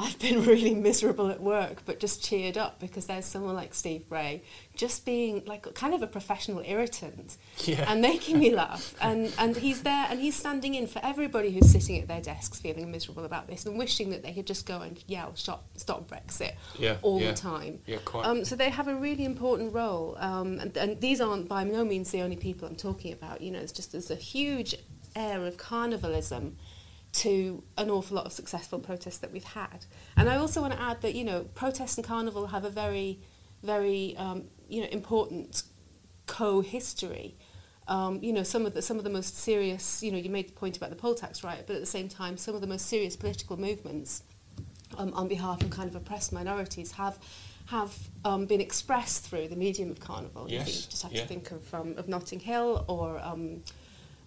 [0.01, 4.09] I've been really miserable at work, but just cheered up because there's someone like Steve
[4.09, 4.43] Bray
[4.75, 7.85] just being like kind of a professional irritant Yeah.
[7.91, 8.95] and making me laugh.
[9.03, 12.61] And, and he's there and he's standing in for everybody who's sitting at their desks
[12.61, 16.09] feeling miserable about this and wishing that they could just go and yell, stop, stop
[16.09, 17.31] Brexit Yeah, all yeah.
[17.33, 17.81] the time.
[17.87, 18.25] Yeah, quite.
[18.27, 21.85] Um, so they have a really important role, um, and, and these aren't by no
[21.85, 23.41] means the only people I'm talking about.
[23.41, 24.75] You know, it's just there's a huge
[25.17, 26.57] air of carnivalism
[27.13, 29.87] to an awful lot of successful protests that we've had.
[30.17, 33.21] And I also want to add that you know, protest and carnival have a very,
[33.63, 35.65] very um, you know important
[36.27, 37.37] co-history.
[37.89, 40.03] Um, you know, some of the some of the most serious.
[40.03, 42.09] You know, you made the point about the poll tax riot, but at the same
[42.09, 44.23] time, some of the most serious political movements
[44.97, 47.19] um, on behalf of kind of oppressed minorities have
[47.67, 50.51] have um, been expressed through the medium of carnival.
[50.51, 51.23] You, think, Yes, you just have yeah.
[51.23, 53.63] to think of um, of Notting Hill or um,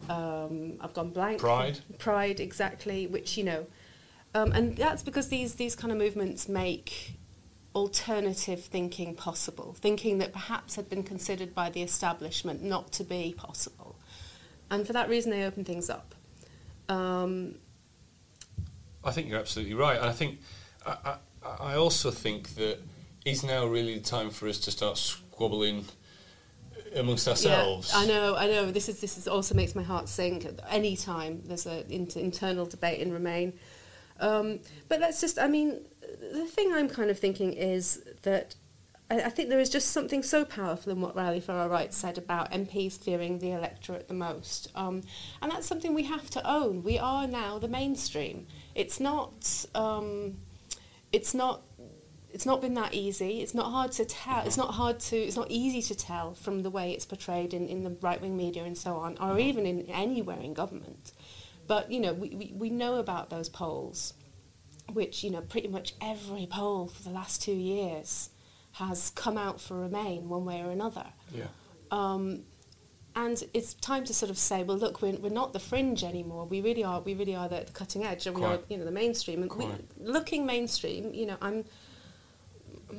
[0.10, 1.40] um, I've gone blank.
[1.40, 1.80] Pride.
[1.98, 3.08] Pride, exactly.
[3.08, 3.66] Which you know,
[4.34, 7.18] um, and that's because these these kind of movements make
[7.76, 13.34] alternative thinking possible, thinking that perhaps had been considered by the establishment not to be
[13.36, 13.96] possible,
[14.70, 16.16] and for that reason they open things up.
[16.90, 17.56] Um,
[19.04, 19.98] I think you're absolutely right.
[19.98, 20.40] And I think
[20.86, 21.18] I, I,
[21.60, 22.80] I also think that
[23.26, 25.86] is now really the time for us to start squabbling
[26.96, 27.92] amongst ourselves.
[27.94, 28.72] Yeah, I know, I know.
[28.72, 30.48] This is this is also makes my heart sink.
[30.70, 33.54] Any time there's an inter- internal debate in Remain,
[34.20, 35.40] um, but that's just.
[35.40, 35.86] I mean,
[36.34, 38.56] the thing I'm kind of thinking is that
[39.10, 41.98] I, I think there is just something so powerful in what Rally for Our Rights
[41.98, 45.02] said about MPs fearing the electorate the most, um,
[45.42, 46.84] and that's something we have to own.
[46.84, 48.48] We are now the mainstream.
[48.76, 49.66] It's not.
[49.76, 50.38] Um,
[51.12, 51.62] it's not
[52.34, 53.42] it's not been that easy.
[53.42, 54.46] It's not hard to tell.
[54.46, 55.16] It's not hard to.
[55.16, 58.36] It's not easy to tell from the way it's portrayed in, in the right wing
[58.36, 61.14] media and so on, or even in anywhere in government.
[61.68, 64.16] But you know, we, we, we know about those polls,
[64.92, 68.32] which you know pretty much every poll for the last two years
[68.74, 71.06] has come out for Remain one way or another.
[71.32, 71.46] Yeah.
[71.92, 72.46] Um,
[73.16, 76.46] and it's time to sort of say, well, look, we're, we're not the fringe anymore.
[76.46, 77.00] We really are.
[77.00, 79.44] We really are the, the cutting edge, and we are, you know, the mainstream.
[79.44, 79.68] And we,
[80.00, 81.64] looking mainstream, you know, I'm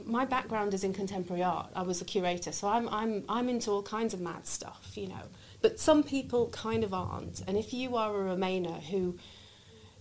[0.04, 1.70] my background is in contemporary art.
[1.74, 5.08] I was a curator, so I'm I'm I'm into all kinds of mad stuff, you
[5.08, 5.28] know.
[5.60, 7.42] But some people kind of aren't.
[7.46, 9.18] And if you are a Remainer who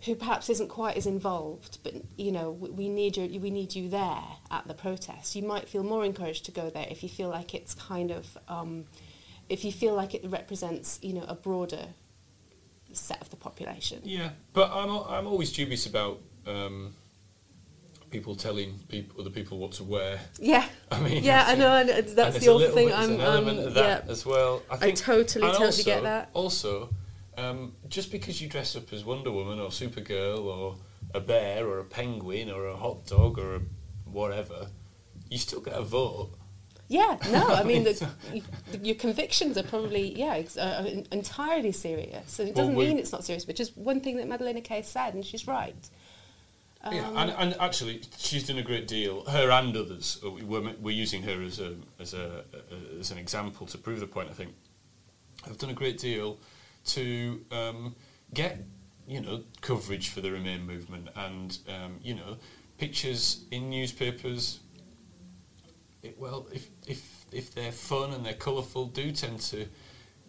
[0.06, 3.88] who perhaps isn't quite as involved, but you know, we, need you we need you
[3.90, 5.36] there at the protest.
[5.36, 8.38] You might feel more encouraged to go there if you feel like it's kind of
[8.50, 8.86] um,
[9.50, 11.88] if you feel like it represents, you know, a broader
[12.92, 14.02] set of the population.
[14.04, 16.96] Yeah, but I'm I'm always dubious about um,
[18.14, 20.20] people telling people other people what to wear.
[20.39, 20.66] Yeah.
[20.91, 21.76] I mean, yeah, I think- know.
[21.78, 22.88] And That's there's the awful thing.
[22.89, 24.11] bit- I'm, um, of that yeah.
[24.11, 24.61] as well.
[24.70, 26.30] I, I totally, totally also, get that.
[26.34, 26.89] Also,
[27.38, 30.76] um, just because you dress up as Wonder Woman or Supergirl or
[31.16, 33.61] a bear or a penguin or a hot dog or a
[34.05, 34.68] whatever,
[35.30, 36.30] you still get a vote.
[36.89, 38.07] Yeah, no, I mean, the,
[38.84, 42.38] your convictions are probably, yeah, ex- uh, entirely serious.
[42.38, 44.84] And it doesn't we- mean it's not serious, but just one thing that Madeleine Kay
[44.84, 45.89] said, and she's right.
[46.92, 49.24] Yeah, Um, and, and actually, she's done a great deal.
[49.26, 52.44] Her and others, uh, we- we're, we're using her as a as a
[53.00, 54.30] as an example to prove the point.
[54.30, 54.54] I think
[55.46, 56.40] have done a great deal
[56.88, 57.96] to um,
[58.34, 58.60] get
[59.08, 62.38] you know coverage for the Remain movement and um, you know
[62.78, 64.60] pictures in newspapers.
[66.02, 69.68] It, well, if if if they're fun and they're colourful, do tend to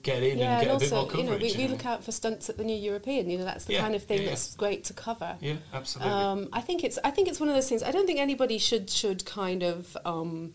[0.05, 1.85] get in yeah, and and get a bit more also, you know, we, we look
[1.85, 3.29] out for stunts at the New European.
[3.29, 5.37] You know, that's the Yeah, kind of thing yeah, that's great to cover.
[5.41, 6.13] Yeah, absolutely.
[6.13, 7.83] Um, I think it's I think it's one of those things.
[7.83, 10.55] I don't think anybody should should kind of um,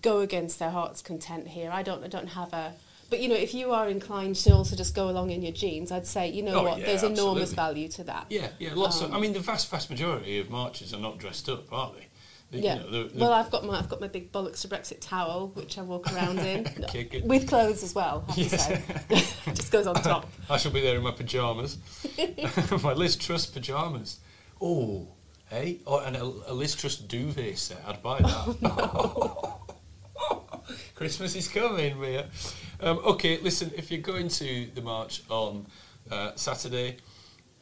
[0.00, 1.70] go against their heart's content here.
[1.70, 2.72] I don't I don't have a.
[3.08, 5.92] But you know, if you are inclined to also just go along in your jeans,
[5.92, 8.26] I'd say you know Oh, what, yeah, there's enormous value to that.
[8.30, 9.14] Yeah, yeah, lots Um, of.
[9.14, 12.06] I mean, the vast, vast majority of marches are not dressed up, are they?
[12.50, 12.74] The- you Yeah.
[12.76, 15.48] know, the- the- well, I've got my I've got my big bollocks to Brexit towel,
[15.54, 18.24] which I walk around in Okay, with clothes as well.
[18.28, 18.82] I have to say,
[19.54, 20.30] just goes on top.
[20.50, 21.78] I shall be there in my pajamas,
[22.82, 24.20] my Liz Truss pajamas.
[24.60, 25.08] Oh,
[25.50, 27.82] hey, oh, and a, a Liz Truss duvet set.
[27.86, 29.52] I'd buy that.
[30.94, 32.28] Christmas is coming, Mia.
[32.80, 33.70] Um, okay, listen.
[33.76, 35.66] If you're going to the march on
[36.10, 36.96] uh, Saturday,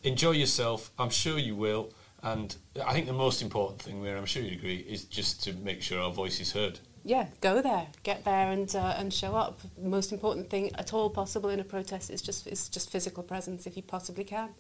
[0.03, 0.91] enjoy yourself.
[0.99, 1.93] I'm sure you will.
[2.25, 5.53] And I think the most important thing, Mia, I'm sure you agree, is just to
[5.53, 6.81] make sure our voice is heard.
[7.05, 9.61] Yeah, go there, get there, and uh, and show up.
[9.79, 13.67] Most important thing at all possible in a protest is just is just physical presence
[13.67, 14.55] if you possibly can.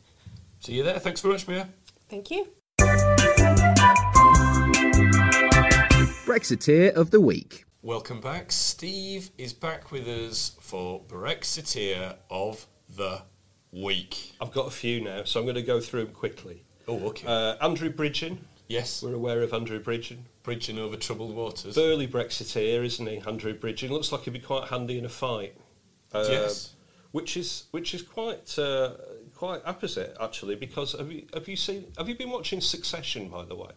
[0.61, 0.99] See you there.
[0.99, 1.71] Thanks very much, Mia.
[2.11, 2.49] Thank you.
[6.27, 7.65] Brexiteer of the Week.
[7.81, 8.53] Welcome back.
[8.53, 13.23] Steve is back with us for Brexiteer of the
[13.73, 14.33] Week.
[14.39, 16.65] I've got a few now, so I'm going to go through them quickly.
[16.89, 17.27] Oh, okay.
[17.27, 18.39] Uh, Andrew Bridgen.
[18.69, 20.19] yes, We're aware of Andrew Bridgen.
[20.43, 21.75] bridging over troubled waters.
[21.75, 23.91] Burly Brexiteer, isn't he, Andrew Bridgen?
[23.91, 25.55] Looks like he'd be quite handy in a fight.
[26.13, 26.71] Uh, Yes.
[27.13, 28.95] Which is which is quite uh,
[29.37, 33.45] quite opposite actually, because have you have you seen have you been watching Succession by
[33.45, 33.71] the way,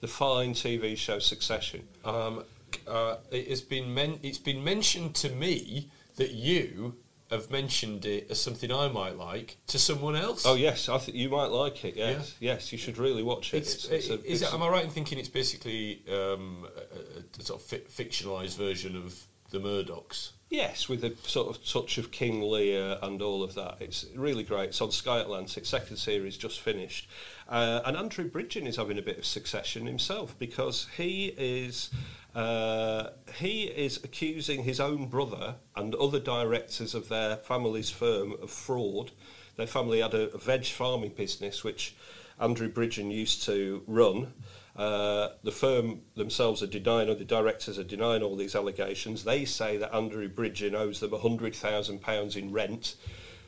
[0.00, 1.86] the fine TV show Succession?
[2.04, 2.42] Um,
[2.88, 6.96] uh, it has been men- it's been mentioned to me that you
[7.30, 10.44] have mentioned it as something I might like to someone else.
[10.46, 11.96] Oh yes, I think you might like it.
[11.96, 13.58] Yes, yes, you should really watch it.
[13.58, 17.40] It's, It's- it's a- is it, am I right in thinking it's basically um, a,
[17.40, 19.18] a sort of fi- fictionalised version of
[19.50, 20.30] the Murdochs?
[20.48, 23.76] Yes, with a sort of touch of King Lear and all of that.
[23.78, 24.70] It's really great.
[24.70, 25.64] It's on Sky Atlantic.
[25.64, 27.08] Second series just finished.
[27.48, 31.90] Uh, and Andrew Bridgen is having a bit of succession himself because he is
[32.34, 38.50] uh, he is accusing his own brother and other directors of their family's firm of
[38.50, 39.10] fraud.
[39.56, 41.94] Their family had a, veg farming business which
[42.38, 44.32] Andrew Bridgen used to run.
[44.76, 49.24] Uh, the firm themselves are denying, or the directors are denying all these allegations.
[49.24, 52.94] They say that Andrew Bridgen owes them £100,000 in rent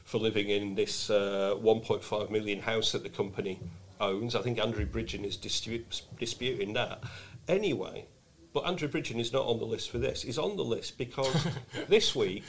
[0.04, 3.60] for living in this uh, 1.5 million house that the company
[4.00, 4.34] owns.
[4.34, 7.02] I think Andrew Bridgen is disputing that.
[7.48, 8.06] Anyway,
[8.52, 10.22] but Andrew Bridgen is not on the list for this.
[10.22, 11.46] He's on the list because
[11.88, 12.44] this week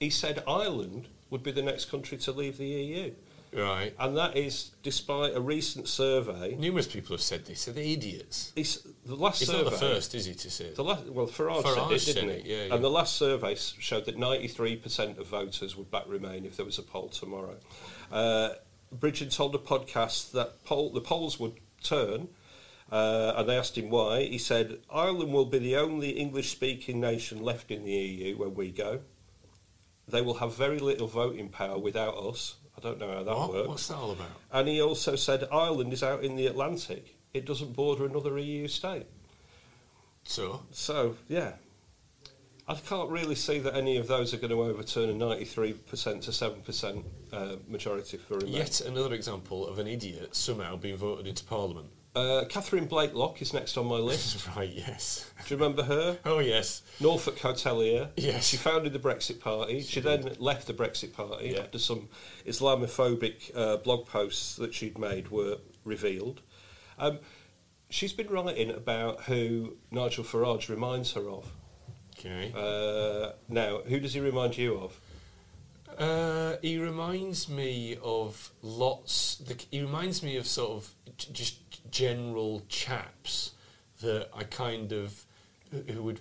[0.00, 3.12] he said Ireland would be the next country to leave the EU.
[3.52, 3.94] Right.
[3.98, 6.54] And that is despite a recent survey.
[6.58, 7.66] Numerous people have said this.
[7.66, 8.52] Are they idiots?
[8.54, 9.62] It's, the last He's survey.
[9.64, 12.14] not the first, is he, to say The last, well, Farage, Farage said it, didn't
[12.14, 12.30] said he?
[12.30, 12.74] it, yeah, yeah.
[12.74, 16.78] And the last survey showed that 93% of voters would back Remain if there was
[16.78, 17.56] a poll tomorrow.
[18.12, 18.50] Uh,
[18.96, 22.28] Bridgen told a podcast that poll, the polls would turn,
[22.90, 24.24] uh, and they asked him why.
[24.24, 28.70] He said, Ireland will be the only English-speaking nation left in the EU when we
[28.70, 29.00] go.
[30.06, 32.56] They will have very little voting power without us.
[32.76, 33.52] I don't know how that What?
[33.52, 33.68] works.
[33.68, 34.30] What's that all about?
[34.52, 37.16] And he also said Ireland is out in the Atlantic.
[37.34, 39.06] It doesn't border another EU state.
[40.24, 41.52] So, So, yeah.
[42.70, 46.30] I can't really see that any of those are going to overturn a 93% to
[46.30, 48.52] 7% uh, majority for Remain.
[48.52, 51.88] yet another example of an idiot somehow being voted into Parliament.
[52.18, 54.46] Uh, Catherine Blaiklock is next on my list.
[54.56, 55.30] right, yes.
[55.46, 56.18] Do you remember her?
[56.24, 56.82] Oh, yes.
[57.00, 58.08] Norfolk hotelier.
[58.16, 58.46] Yes.
[58.48, 59.82] She founded the Brexit Party.
[59.82, 61.60] She, then left the Brexit Party Yeah.
[61.60, 62.08] after some
[62.46, 66.40] Islamophobic uh, blog posts that she'd made were revealed.
[66.98, 67.20] Um,
[67.88, 71.50] she's been writing about who Nigel Farage reminds her of.
[72.18, 72.52] Okay.
[72.56, 75.00] Uh, now, who does he remind you of?
[75.96, 79.36] Uh, he reminds me of lots.
[79.36, 83.52] The, he reminds me of sort of j- just general chaps
[84.00, 85.24] that I kind of
[85.70, 86.20] who- would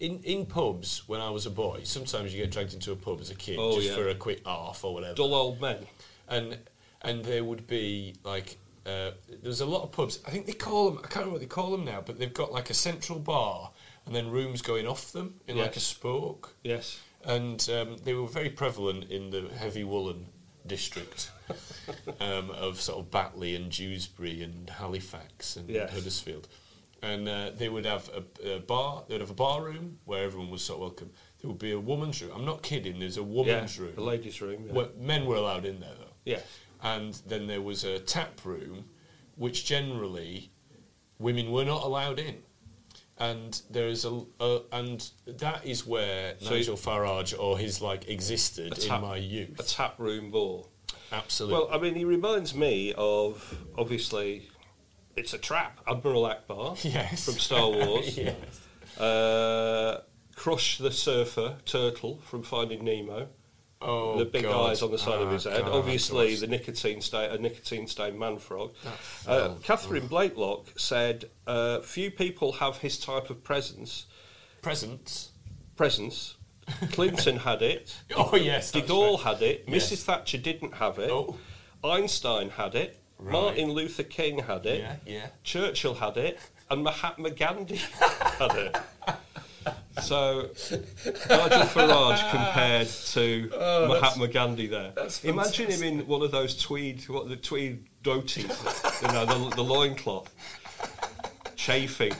[0.00, 1.80] in in pubs when I was a boy.
[1.84, 3.94] Sometimes you get dragged into a pub as a kid Oh, just yeah.
[3.94, 5.14] for a quick half or whatever.
[5.14, 5.86] Dull old men.
[6.28, 6.58] and
[7.02, 9.10] and there would be like uh,
[9.42, 10.18] there's a lot of pubs.
[10.26, 10.98] I think they call them.
[10.98, 13.70] I can't remember what they call them now, but they've got like a central bar
[14.06, 15.82] and then rooms going off them in like a Yes.
[15.84, 16.98] spoke Yes.
[17.24, 20.26] and um, they were very prevalent in the heavy woolen
[20.68, 21.30] district
[22.20, 25.92] um, of sort of Batley and Dewsbury and Halifax and Yes.
[25.92, 26.48] Huddersfield.
[27.02, 28.10] And uh, they would have
[28.44, 29.04] a, a bar.
[29.06, 31.10] They would have a bar room where everyone was sort of welcome.
[31.40, 32.32] There would be a woman's room.
[32.34, 32.98] I'm not kidding.
[32.98, 33.94] There's a woman's yeah, room.
[33.94, 34.64] The ladies' room.
[34.66, 34.72] Yeah.
[34.72, 36.14] Where men were allowed in there though.
[36.24, 36.40] Yeah.
[36.82, 38.86] And then there was a tap room,
[39.36, 40.50] which generally
[41.18, 42.38] women were not allowed in.
[43.20, 48.08] And there is a, a and that is where So Nigel Farage or his like
[48.08, 49.58] existed tap- in my youth.
[49.58, 50.68] A tap room ball.
[51.10, 51.58] Absolutely.
[51.58, 54.50] Well, I mean, he reminds me of obviously,
[55.16, 55.80] it's a trap.
[55.86, 57.24] Admiral Ackbar yes.
[57.24, 58.16] from Star Wars.
[58.18, 59.00] yes.
[59.00, 60.02] uh,
[60.36, 63.28] Crush the surfer turtle from Finding Nemo.
[63.80, 64.70] Oh, the big God.
[64.70, 65.62] eyes on the side of Ah, his head.
[65.62, 68.72] God, Obviously, the nicotine stain, a nicotine stained man frog.
[68.84, 68.90] Uh,
[69.48, 69.58] film.
[69.62, 74.06] Catherine Blaiklock said, uh, "Few people have his type of presence.
[74.62, 75.30] Presence.
[75.76, 76.34] Presence.
[76.92, 77.96] Clinton had it.
[78.16, 79.34] Oh yes, De Gaulle right.
[79.34, 79.64] had it.
[79.68, 79.90] Yes.
[79.92, 80.02] Mrs.
[80.02, 81.10] Thatcher didn't have it.
[81.10, 81.36] Oh.
[81.84, 82.98] Einstein had it.
[83.20, 83.32] Right.
[83.32, 84.80] Martin Luther King had it.
[84.80, 85.26] Yeah, yeah.
[85.44, 86.38] Churchill had it.
[86.70, 88.76] And Mahatma Gandhi had it.
[90.02, 94.92] So, Nigel Farage compared to Oh, Mahatma Gandhi there.
[95.24, 99.62] Imagine him in one of those tweed, what the tweed dhotis, you know, the, the
[99.62, 100.32] loincloth,
[101.56, 102.12] chafing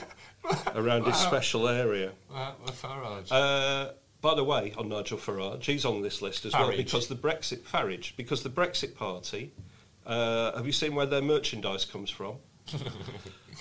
[0.75, 2.13] around his special area.
[2.35, 3.29] Uh, Farage.
[3.31, 7.15] Uh, by the way, on Nigel Farage, he's on this list as well because the
[7.15, 9.53] Brexit Farage, because the Brexit Party.
[10.07, 12.37] Uh, have you seen where their merchandise comes from?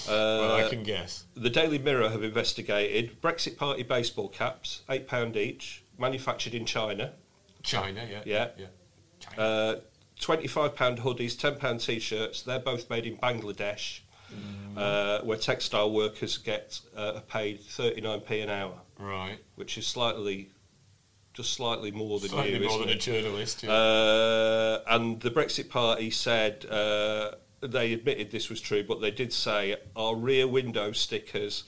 [0.08, 1.26] well, uh, I can guess.
[1.36, 7.14] The Daily Mirror have investigated Brexit Party baseball caps, eight pound each, manufactured in China.
[7.64, 8.48] China, yeah, yeah.
[8.58, 8.66] yeah.
[9.20, 9.42] China.
[9.42, 9.76] Uh,
[10.20, 12.42] Twenty-five pound hoodies, ten pound t-shirts.
[12.42, 14.00] They're both made in Bangladesh,
[14.34, 14.78] Mm.
[14.78, 19.38] uh, where textile workers get uh, paid thirty-nine p an hour, right.
[19.56, 20.50] which is slightly,
[21.34, 23.64] just slightly more than Slightly you, more than a journalist.
[23.64, 23.72] Yeah.
[23.72, 29.34] Uh, and the Brexit Party said uh, they admitted this was true, but they did
[29.34, 31.64] say our rear window stickers,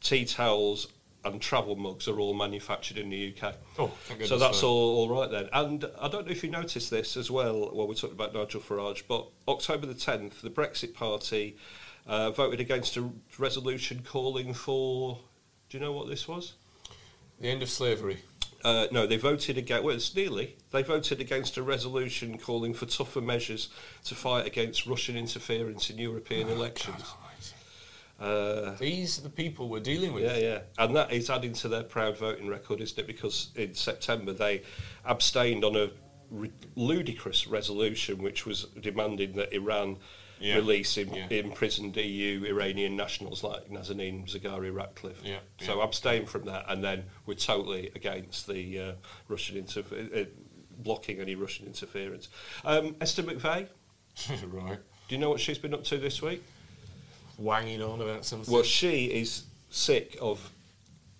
[0.00, 0.88] tea towels,
[1.24, 3.54] and travel mugs are all manufactured in the UK.
[3.78, 5.48] oh, thank So that's all, all right then.
[5.52, 8.60] And I don't know if you noticed this as well while we talked about Nigel
[8.60, 11.56] Farage, but October the 10th, the Brexit Party
[12.06, 15.18] uh, voted against a resolution calling for.
[15.68, 16.54] Do you know what this was?
[17.40, 18.20] The end of slavery.
[18.62, 19.84] Uh, no, they voted against.
[19.84, 20.56] Well, it's nearly.
[20.70, 23.68] They voted against a resolution calling for tougher measures
[24.04, 27.02] to fight against Russian interference in European Oh, elections.
[28.20, 30.24] Uh, These are the people we're dealing with.
[30.24, 33.06] yeah, yeah, and that is adding to their proud voting record, isn't it?
[33.06, 34.60] Because in September they
[35.06, 35.90] abstained on a
[36.76, 39.96] ludicrous resolution which was demanding that Iran
[40.40, 40.56] Yeah.
[40.56, 41.28] release im- Yeah.
[41.30, 45.20] imprisoned EU Iranian nationals like Nazanin Zaghari Ratcliffe.
[45.22, 48.92] Yeah, So abstain from that, and then we're totally against the uh,
[49.28, 50.12] Russian interference.
[50.14, 50.24] Uh,
[50.78, 52.28] blocking any Russian interference.
[52.64, 53.68] Um, Esther McVey,
[54.46, 54.78] right.
[55.08, 56.42] Do you know what she's been up to this week?
[57.36, 58.52] Wanging on about something.
[58.52, 60.50] Well, she is sick of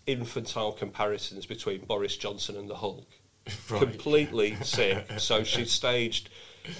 [0.07, 3.07] infantile comparisons between Boris Johnson and the Hulk.
[3.71, 3.81] Right.
[3.83, 5.05] Completely sick.
[5.19, 6.29] So she staged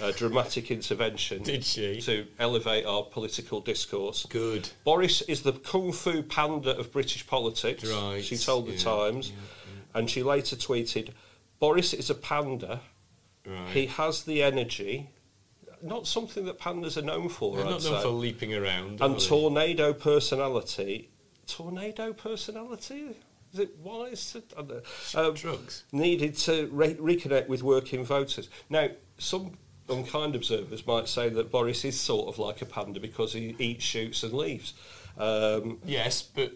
[0.01, 2.01] a dramatic intervention Did she?
[2.01, 4.25] to elevate our political discourse.
[4.29, 4.69] Good.
[4.83, 7.83] Boris is the kung fu panda of British politics.
[7.89, 9.31] Right, She told the yeah, Times,
[9.93, 11.09] and she later tweeted,
[11.59, 12.81] "Boris is a panda.
[13.45, 13.69] Right.
[13.69, 15.09] He has the energy."
[15.83, 17.55] Not something that pandas are known for.
[17.57, 18.01] They're I'd not known say.
[18.03, 19.01] for leaping around.
[19.01, 21.09] and tornado personality.
[21.47, 23.15] Tornado personality?
[23.51, 24.31] Is it wise?
[24.33, 24.81] to- know.
[25.29, 25.83] Um, Drugs.
[25.91, 28.47] needed to re- reconnect with working voters.
[28.69, 29.57] Now, some
[29.89, 33.83] unkind observers might say that Boris is sort of like a panda because he eats,
[33.83, 34.73] shoots, and leaves.
[35.17, 36.53] Um, Yes, but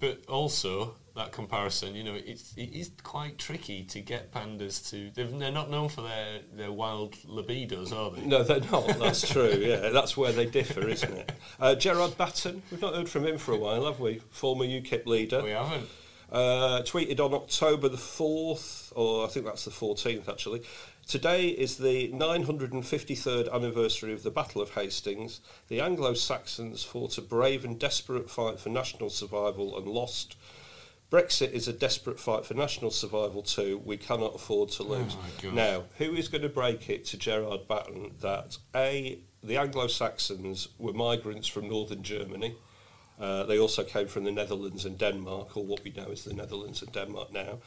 [0.00, 5.10] but also that comparison, you know, it's it is quite tricky to get pandas to.
[5.14, 8.24] They've, they're not known for their, their wild libidos, are they?
[8.26, 8.86] no, they're not.
[8.98, 9.48] That's true.
[9.58, 11.32] Yeah, that's where they differ, isn't it?
[11.58, 14.20] Uh, Gerard Batten, we've not heard from him for a while, have we?
[14.30, 15.42] Former UKIP leader.
[15.42, 15.88] We haven't.
[16.30, 20.62] Uh, tweeted on October the 4th, or I think that's the 14th actually.
[21.06, 25.40] Today is the 953rd anniversary of the Battle of Hastings.
[25.68, 30.34] The Anglo Saxons fought a brave and desperate fight for national survival and lost.
[31.08, 33.80] Brexit is a desperate fight for national survival too.
[33.84, 35.14] We cannot afford to lose.
[35.14, 35.52] my gosh.
[35.52, 40.66] now, who is going to break it to Gerard Batten that A, the Anglo Saxons
[40.76, 42.56] were migrants from northern Germany?
[43.20, 46.34] Uh, they also came from the Netherlands and Denmark, or what we know as the
[46.34, 47.60] Netherlands and Denmark now.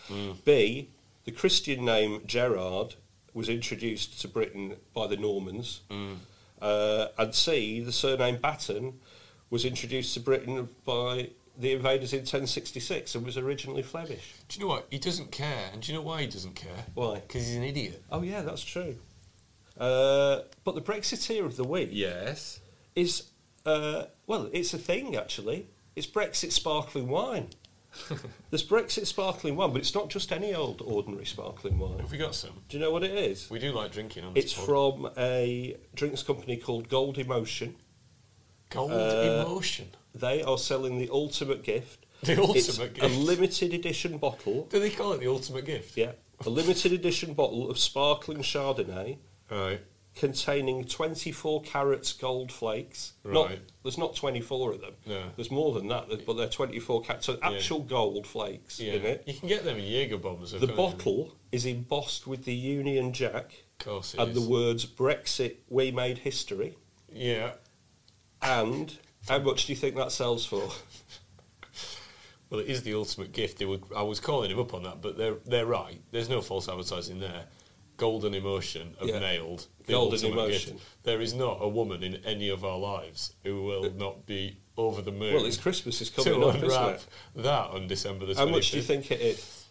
[0.43, 0.89] B,
[1.23, 2.95] the Christian name Gerard
[3.39, 5.79] was introduced to Britain by the Normans.
[6.61, 8.99] Uh, and C, the surname Batten
[9.49, 14.33] was introduced to Britain by the invaders in 1066 and was originally Flemish.
[14.49, 14.87] Do you know what?
[14.91, 15.69] He doesn't care.
[15.71, 16.85] And do you know why he doesn't care?
[16.93, 17.15] Why?
[17.15, 18.03] Because he's an idiot.
[18.11, 18.97] Oh, yeah, that's true.
[19.79, 22.59] Uh, but the Brexiteer of the week Yes.
[22.95, 23.23] is,
[23.65, 25.67] uh, well, it's a thing actually.
[25.95, 27.47] It's Brexit sparkling wine.
[28.49, 31.99] There's Brexit sparkling wine, but it's not just any old ordinary sparkling wine.
[31.99, 32.51] Have we got some?
[32.69, 33.49] Do you know what it is?
[33.49, 34.65] We do like drinking on It's pod.
[34.65, 37.75] from a drinks company called Gold Emotion.
[38.69, 39.87] Gold uh, Emotion.
[40.13, 42.05] They are selling the ultimate gift.
[42.21, 44.65] The It's ultimate a limited edition bottle.
[44.69, 45.95] Do they call it the ultimate gift?
[45.95, 46.11] Yeah,
[46.45, 49.19] a limited edition bottle of sparkling Chardonnay
[49.49, 49.79] Right.
[50.19, 53.13] Containing 24 carats gold flakes.
[53.23, 53.33] Right.
[53.33, 53.51] Not,
[53.83, 54.93] there's not 24 of them.
[55.05, 55.23] No.
[55.37, 57.25] There's more than that, but they're 24 carats.
[57.25, 58.93] So actual gold flakes Yeah.
[58.93, 59.23] in it.
[59.25, 60.51] You can get them in Jaeger bombs.
[60.51, 65.55] The bottle is embossed with the Union Jack Of course it and the words Brexit,
[65.69, 66.75] we made history.
[67.13, 67.53] Yeah.
[68.41, 68.97] And
[69.29, 70.69] how much do you think that sells for?
[72.49, 73.59] Well, it is the ultimate gift.
[73.59, 76.01] They were, I was calling him up on that, but they're they're right.
[76.11, 77.45] There's no false advertising there.
[77.99, 79.19] Golden emotion have Yeah.
[79.19, 80.73] nailed the Golden emotion.
[80.77, 81.03] gift.
[81.03, 85.01] There is not a woman in any of our lives who will not be over
[85.01, 85.35] the moon.
[85.35, 87.05] Well, it's Christmas is coming up, isn't it?
[87.35, 88.37] that on December the 25th.
[88.37, 89.65] How much do you think it is?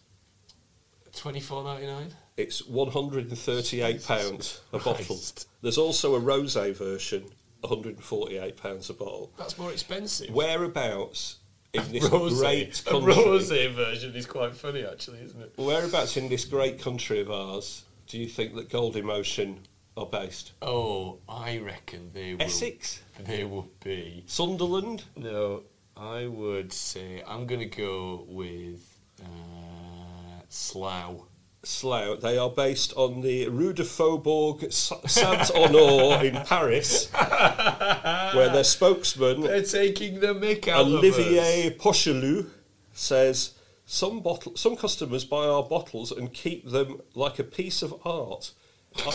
[1.15, 2.13] Twenty four ninety nine.
[2.37, 5.19] It's £138 a bottle.
[5.61, 7.25] There's also a rosé version,
[7.63, 9.33] £148 a bottle.
[9.37, 10.29] That's more expensive.
[10.29, 11.37] Whereabouts
[11.73, 12.39] in this Rosé.
[12.39, 15.51] great a rosé version is quite funny, actually, isn't it?
[15.57, 19.59] Whereabouts in this great country of ours do you think that Gold Emotion
[19.95, 20.53] are based?
[20.61, 22.41] Oh, I reckon they will.
[22.41, 23.01] Essex?
[23.19, 24.23] They will be.
[24.25, 25.03] Sunderland?
[25.15, 25.63] No,
[25.95, 31.21] I would say I'm going to go with uh, Slough.
[31.61, 32.19] Slough.
[32.19, 39.41] They are based on the Rue de Faubourg Saint Honor in Paris, where their spokesman
[39.41, 42.49] They're taking the mick out Olivier Pochelou,
[42.93, 43.51] says
[43.91, 48.51] some bottle, some customers buy our bottles and keep them like a piece of art.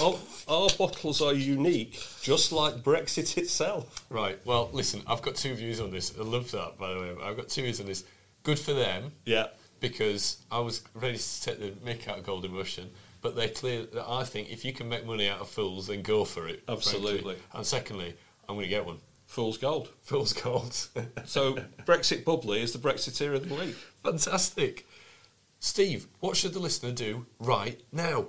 [0.01, 0.17] Our,
[0.49, 4.05] our bottles are unique, just like Brexit itself.
[4.11, 4.39] Right.
[4.45, 6.13] Well, listen, I've got two views on this.
[6.19, 7.15] I love that, by the way.
[7.23, 8.03] I've got two views on this.
[8.43, 9.13] Good for them.
[9.25, 9.47] Yeah.
[9.81, 12.91] because I was ready to take the mick out of Gold Emotion,
[13.23, 16.03] but they're clear that I think if you can make money out of fools, then
[16.03, 16.63] go for it.
[16.67, 16.75] frankly.
[16.75, 17.37] Absolutely.
[17.53, 18.15] And secondly,
[18.49, 18.99] I'm going to get one.
[19.35, 19.89] Fool's gold.
[20.03, 20.73] Fool's Gold.
[21.25, 23.75] So Brexit bubbly is the Brexiteer of the week.
[24.05, 24.87] Fantastic.
[25.59, 28.29] Steve, what should the listener do right now?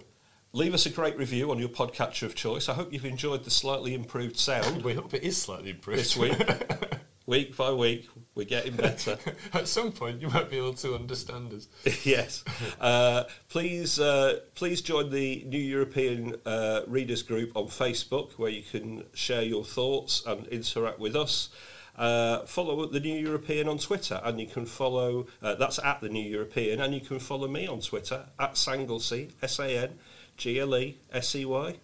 [0.52, 2.68] Leave us a great review on your podcatcher of choice.
[2.68, 6.00] I hope you've enjoyed the slightly improved sound We hope it is slightly improved.
[6.00, 6.42] this week.
[7.28, 9.18] week by week, we're getting better.
[9.54, 11.68] At some point, you might be able to understand us.
[12.06, 12.44] yes.
[12.80, 18.62] Uh, please, uh, please join the New European uh, Readers Group on Facebook, where you
[18.62, 21.50] can share your thoughts and interact with us.
[21.98, 25.28] Uh, follow the New European on Twitter, and you can follow.
[25.42, 29.32] Uh, that's at the New European, and you can follow me on Twitter at Sanglesey,
[29.42, 29.98] S A N
[30.36, 31.76] G L E S E Y.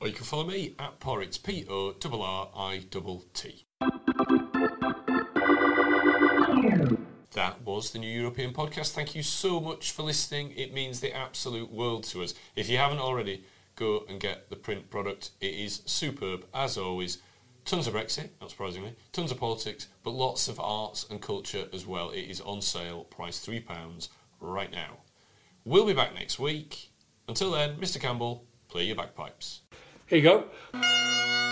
[0.00, 3.64] Or you can follow me at Porritt, P O R R I T.
[3.71, 3.71] That
[7.76, 8.92] was the New European Podcast.
[8.92, 10.52] Thank you so much for listening.
[10.58, 12.34] It means the absolute world to us.
[12.54, 13.44] If you haven't already,
[13.76, 15.30] go and get the print product.
[15.40, 17.22] It is superb, as always.
[17.64, 21.86] Tons of Brexit, not surprisingly, tons of politics, but lots of arts and culture as
[21.86, 22.10] well.
[22.10, 24.08] It is on sale, price £3
[24.38, 24.98] right now.
[25.64, 26.90] We'll be back next week.
[27.26, 27.98] Until then, Mr.
[27.98, 29.62] Campbell, play your bagpipes.
[30.08, 31.51] Here you go.